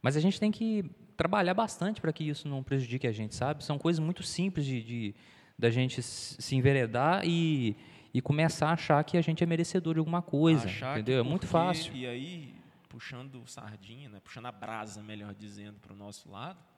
mas 0.00 0.16
a 0.16 0.20
gente 0.20 0.40
tem 0.40 0.50
que 0.50 0.90
trabalhar 1.18 1.52
bastante 1.52 2.00
para 2.00 2.10
que 2.14 2.24
isso 2.26 2.48
não 2.48 2.62
prejudique 2.62 3.06
a 3.06 3.12
gente, 3.12 3.34
sabe? 3.34 3.62
São 3.62 3.76
coisas 3.78 4.00
muito 4.02 4.22
simples 4.22 4.64
de, 4.64 4.82
de 4.82 5.14
da 5.58 5.68
gente 5.68 6.00
se 6.02 6.56
enveredar 6.56 7.20
e, 7.26 7.76
e 8.14 8.22
começar 8.22 8.70
a 8.70 8.72
achar 8.72 9.04
que 9.04 9.18
a 9.18 9.20
gente 9.20 9.44
é 9.44 9.46
merecedor 9.46 9.92
de 9.92 9.98
alguma 9.98 10.22
coisa, 10.22 10.64
Achar 10.64 10.98
entendeu? 10.98 11.20
É 11.20 11.22
muito 11.22 11.46
fácil. 11.46 11.94
E 11.94 12.06
aí, 12.06 12.54
puxando 12.88 13.46
sardinha, 13.46 14.08
né, 14.08 14.18
puxando 14.24 14.46
a 14.46 14.52
brasa, 14.52 15.02
melhor 15.02 15.34
dizendo, 15.34 15.78
para 15.78 15.92
o 15.92 15.96
nosso 15.96 16.30
lado, 16.30 16.71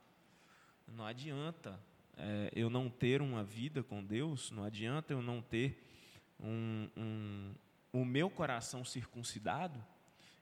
não 0.86 1.04
adianta 1.06 1.78
é, 2.16 2.50
eu 2.54 2.70
não 2.70 2.88
ter 2.88 3.20
uma 3.20 3.42
vida 3.42 3.82
com 3.82 4.04
Deus, 4.04 4.50
não 4.50 4.64
adianta 4.64 5.12
eu 5.12 5.20
não 5.22 5.42
ter 5.42 5.82
um, 6.40 6.88
um- 6.96 7.54
o 7.92 8.04
meu 8.04 8.28
coração 8.30 8.84
circuncidado 8.84 9.82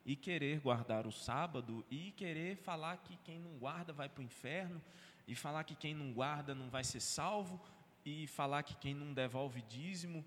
e 0.04 0.16
querer 0.16 0.58
guardar 0.60 1.06
o 1.06 1.12
sábado 1.12 1.84
e 1.90 2.10
querer 2.12 2.56
falar 2.56 2.96
que 2.98 3.16
quem 3.24 3.38
não 3.38 3.56
guarda 3.58 3.92
vai 3.92 4.08
para 4.08 4.20
o 4.20 4.24
inferno 4.24 4.82
e 5.28 5.34
falar 5.34 5.64
que 5.64 5.74
quem 5.74 5.94
não 5.94 6.12
guarda 6.12 6.54
não 6.54 6.68
vai 6.68 6.82
ser 6.82 7.00
salvo 7.00 7.60
e 8.04 8.26
falar 8.26 8.62
que 8.64 8.74
quem 8.76 8.94
não 8.94 9.12
devolve 9.14 9.62
dízimo 9.62 10.24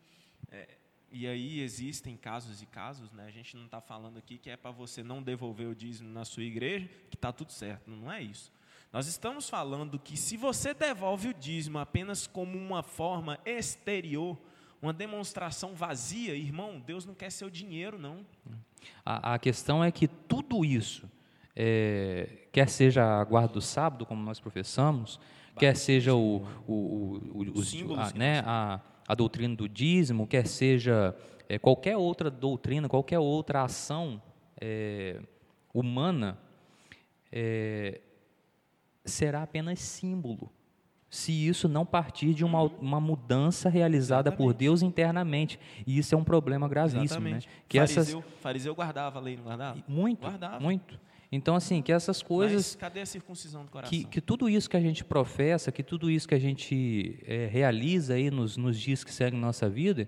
é, 0.51 0.77
e 1.11 1.27
aí 1.27 1.59
existem 1.59 2.15
casos 2.17 2.61
e 2.61 2.65
casos, 2.65 3.11
né? 3.11 3.25
A 3.25 3.31
gente 3.31 3.55
não 3.55 3.65
está 3.65 3.79
falando 3.79 4.17
aqui 4.17 4.37
que 4.37 4.49
é 4.49 4.57
para 4.57 4.71
você 4.71 5.03
não 5.03 5.21
devolver 5.21 5.67
o 5.67 5.75
dízimo 5.75 6.09
na 6.09 6.25
sua 6.25 6.43
igreja, 6.43 6.87
que 7.09 7.15
está 7.15 7.31
tudo 7.31 7.51
certo. 7.53 7.89
Não 7.89 8.11
é 8.11 8.21
isso. 8.21 8.51
Nós 8.91 9.07
estamos 9.07 9.49
falando 9.49 9.99
que 9.99 10.15
se 10.15 10.37
você 10.37 10.73
devolve 10.73 11.29
o 11.29 11.33
dízimo 11.33 11.77
apenas 11.79 12.27
como 12.27 12.57
uma 12.57 12.81
forma 12.81 13.37
exterior, 13.45 14.37
uma 14.81 14.93
demonstração 14.93 15.75
vazia, 15.75 16.33
irmão, 16.35 16.79
Deus 16.85 17.05
não 17.05 17.13
quer 17.13 17.29
seu 17.31 17.49
dinheiro, 17.49 17.97
não. 17.99 18.25
A, 19.05 19.33
a 19.33 19.39
questão 19.39 19.83
é 19.83 19.91
que 19.91 20.07
tudo 20.07 20.63
isso, 20.63 21.09
é, 21.55 22.47
quer 22.51 22.69
seja 22.69 23.03
a 23.19 23.23
guarda 23.23 23.53
do 23.53 23.61
sábado, 23.61 24.05
como 24.05 24.23
nós 24.23 24.39
professamos, 24.39 25.19
quer 25.57 25.75
seja 25.75 26.13
o, 26.13 26.45
o, 26.67 27.19
o, 27.33 27.51
os- 27.55 27.69
símbolos 27.71 28.13
a, 28.13 28.17
né, 28.17 28.43
a, 28.45 28.79
a 29.07 29.15
doutrina 29.15 29.55
do 29.55 29.67
dízimo, 29.67 30.27
quer 30.27 30.45
seja 30.47 31.15
é, 31.49 31.57
qualquer 31.59 31.97
outra 31.97 32.29
doutrina, 32.29 32.87
qualquer 32.87 33.19
outra 33.19 33.63
ação 33.63 34.21
é, 34.61 35.19
humana, 35.73 36.37
é, 37.31 38.01
será 39.05 39.43
apenas 39.43 39.79
símbolo. 39.79 40.51
Se 41.09 41.31
isso 41.31 41.69
não 41.69 41.85
partir 41.85 42.33
de 42.33 42.43
uma, 42.43 42.63
uma 42.63 42.99
mudança 42.99 43.69
realizada 43.69 44.31
por 44.31 44.45
Exatamente. 44.45 44.57
Deus 44.57 44.81
internamente. 44.81 45.59
E 45.87 45.97
isso 45.97 46.13
é 46.13 46.17
um 46.17 46.23
problema 46.23 46.67
gravíssimo. 46.67 47.03
Exatamente. 47.05 47.47
Né? 47.47 47.53
Que 47.69 47.79
essas, 47.79 48.09
fariseu, 48.09 48.23
fariseu 48.41 48.75
guardava 48.75 49.19
a 49.19 49.21
lei, 49.21 49.37
não 49.37 49.43
guardava? 49.43 49.81
muito, 49.87 50.21
Guardava. 50.21 50.59
muito. 50.59 50.99
Então, 51.31 51.55
assim, 51.55 51.81
que 51.81 51.91
essas 51.91 52.21
Mas 52.21 52.27
coisas, 52.27 52.75
cadê 52.75 53.01
a 53.01 53.05
circuncisão 53.05 53.63
do 53.63 53.71
coração? 53.71 53.89
que, 53.89 54.05
que 54.05 54.21
tudo 54.21 54.49
isso 54.49 54.69
que 54.69 54.77
a 54.77 54.81
gente 54.81 55.03
professa, 55.03 55.71
que 55.71 55.83
tudo 55.83 56.09
isso 56.09 56.27
que 56.27 56.35
a 56.35 56.39
gente 56.39 57.19
eh, 57.25 57.47
realiza 57.51 58.13
aí 58.13 58.29
nos, 58.29 58.57
nos 58.57 58.79
dias 58.79 59.03
que 59.03 59.13
seguem 59.13 59.39
nossa 59.39 59.69
vida, 59.69 60.07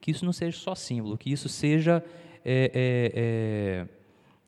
que 0.00 0.10
isso 0.10 0.24
não 0.24 0.32
seja 0.32 0.56
só 0.58 0.74
símbolo, 0.74 1.16
que 1.16 1.32
isso 1.32 1.48
seja 1.48 2.04
eh, 2.44 2.70
eh, 2.74 3.88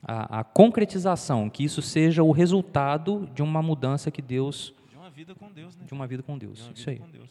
a, 0.05 0.41
a 0.41 0.45
concretização, 0.45 1.49
que 1.49 1.65
isso 1.65 1.81
seja 1.81 2.23
o 2.23 2.31
resultado 2.31 3.27
de 3.35 3.43
uma 3.43 3.63
mudança 3.63 4.11
que 4.11 4.21
Deus, 4.21 4.75
De 4.91 4.97
uma 4.97 5.11
vida 5.11 5.35
com 5.35 5.51
Deus, 5.51 5.77
né? 5.77 5.85
de 5.87 5.93
uma 5.93 6.07
vida 6.07 6.23
com 6.23 6.37
Deus. 6.37 6.71
Isso 6.75 6.91
aí. 6.91 6.99
Deus. 6.99 7.31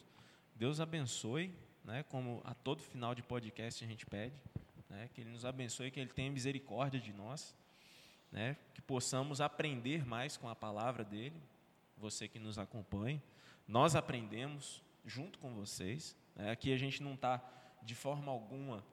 Deus 0.56 0.80
abençoe, 0.80 1.54
né, 1.84 2.04
como 2.04 2.42
a 2.44 2.54
todo 2.54 2.82
final 2.82 3.14
de 3.14 3.22
podcast 3.22 3.84
a 3.84 3.88
gente 3.88 4.06
pede, 4.06 4.34
né, 4.90 5.10
que 5.14 5.22
Ele 5.22 5.30
nos 5.30 5.46
abençoe, 5.46 5.92
que 5.92 6.00
Ele 6.00 6.10
tenha 6.10 6.32
misericórdia 6.32 7.00
de 7.00 7.14
nós, 7.14 7.56
né, 8.32 8.56
que 8.74 8.82
possamos 8.82 9.42
aprender 9.42 10.06
mais 10.06 10.38
com 10.38 10.50
a 10.50 10.56
palavra 10.56 11.04
dEle, 11.04 11.36
você 11.98 12.28
que 12.28 12.40
nos 12.40 12.58
acompanha. 12.58 13.22
Nós 13.68 13.96
aprendemos 13.96 14.82
junto 15.06 15.38
com 15.40 15.54
vocês. 15.54 16.16
Né, 16.36 16.52
aqui 16.52 16.74
a 16.74 16.78
gente 16.78 17.04
não 17.04 17.14
está, 17.14 17.44
de 17.82 17.94
forma 17.94 18.32
alguma, 18.32 18.84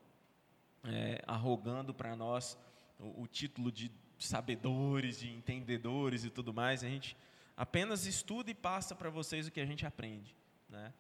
é, 0.85 1.23
arrogando 1.27 1.95
para 1.95 2.15
nós 2.17 2.59
o, 3.01 3.23
o 3.23 3.27
título 3.27 3.73
de 3.73 3.91
sabedores, 4.19 5.19
de 5.19 5.31
entendedores 5.31 6.25
e 6.25 6.31
tudo 6.31 6.53
mais. 6.53 6.85
A 6.85 6.89
gente 6.89 7.17
apenas 7.57 8.07
estuda 8.07 8.51
e 8.51 8.55
passa 8.55 8.95
para 8.95 9.11
vocês 9.11 9.47
o 9.47 9.51
que 9.51 9.61
a 9.61 9.67
gente 9.67 9.87
aprende. 9.87 10.37
Né? 10.69 10.93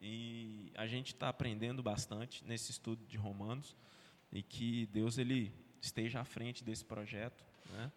E 0.00 0.72
a 0.76 0.86
gente 0.86 1.08
está 1.14 1.28
aprendendo 1.28 1.82
bastante 1.82 2.44
nesse 2.44 2.70
estudo 2.70 3.04
de 3.06 3.16
Romanos 3.16 3.76
e 4.32 4.42
que 4.42 4.86
Deus 4.86 5.18
ele 5.18 5.52
esteja 5.80 6.20
à 6.20 6.24
frente 6.24 6.62
desse 6.64 6.84
projeto. 6.84 7.44
Né? 7.72 7.92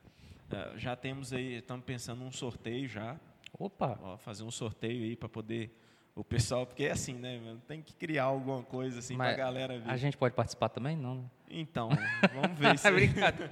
Eh, 0.52 0.74
Já 0.78 0.96
temos 0.96 1.32
aí, 1.32 1.56
estamos 1.56 1.86
pensando 1.86 2.20
num 2.20 2.32
sorteio 2.32 2.88
já, 2.88 3.20
Opa! 3.58 4.00
ó, 4.02 4.18
fazer 4.18 4.44
um 4.44 4.52
sorteio 4.52 5.04
aí 5.04 5.16
para 5.16 5.30
poder 5.30 5.78
o 6.16 6.24
pessoal, 6.24 6.66
porque 6.66 6.84
é 6.84 6.92
assim, 6.92 7.14
né? 7.14 7.58
Tem 7.68 7.82
que 7.82 7.94
criar 7.94 8.26
alguma 8.26 8.64
coisa 8.64 9.00
assim 9.00 9.16
para 9.16 9.30
a 9.30 9.36
galera 9.36 9.80
ver. 9.80 9.90
A 9.90 9.98
gente 9.98 10.18
pode 10.18 10.36
participar 10.36 10.70
também? 10.70 10.96
Não, 10.98 11.16
né? 11.16 11.30
Então, 11.52 11.90
vamos 12.34 12.58
ver. 12.58 12.76
É 12.84 12.88
aí. 12.88 12.94
brincadeira. 12.94 13.52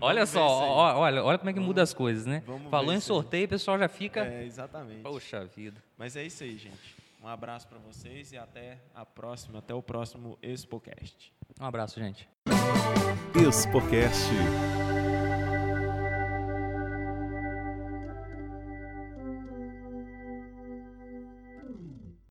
olha 0.00 0.26
só, 0.26 0.46
ó, 0.46 0.98
olha, 0.98 1.22
olha 1.22 1.38
como 1.38 1.50
é 1.50 1.52
que 1.52 1.60
muda 1.60 1.82
as 1.82 1.92
coisas, 1.92 2.26
né? 2.26 2.42
vamos 2.46 2.70
Falou 2.70 2.92
em 2.92 3.00
sorteio, 3.00 3.46
o 3.46 3.48
pessoal 3.48 3.78
já 3.78 3.88
fica. 3.88 4.24
É, 4.24 4.44
exatamente. 4.44 5.02
Poxa 5.02 5.44
vida. 5.44 5.82
Mas 5.98 6.16
é 6.16 6.24
isso 6.24 6.42
aí, 6.42 6.56
gente. 6.56 6.96
Um 7.22 7.28
abraço 7.28 7.66
para 7.66 7.78
vocês 7.78 8.32
e 8.32 8.38
até 8.38 8.78
a 8.94 9.04
próxima, 9.04 9.58
até 9.58 9.74
o 9.74 9.82
próximo 9.82 10.38
ExpoCast. 10.42 11.32
Um 11.60 11.64
abraço, 11.64 11.98
gente. 11.98 12.28
Expocast. 13.34 14.30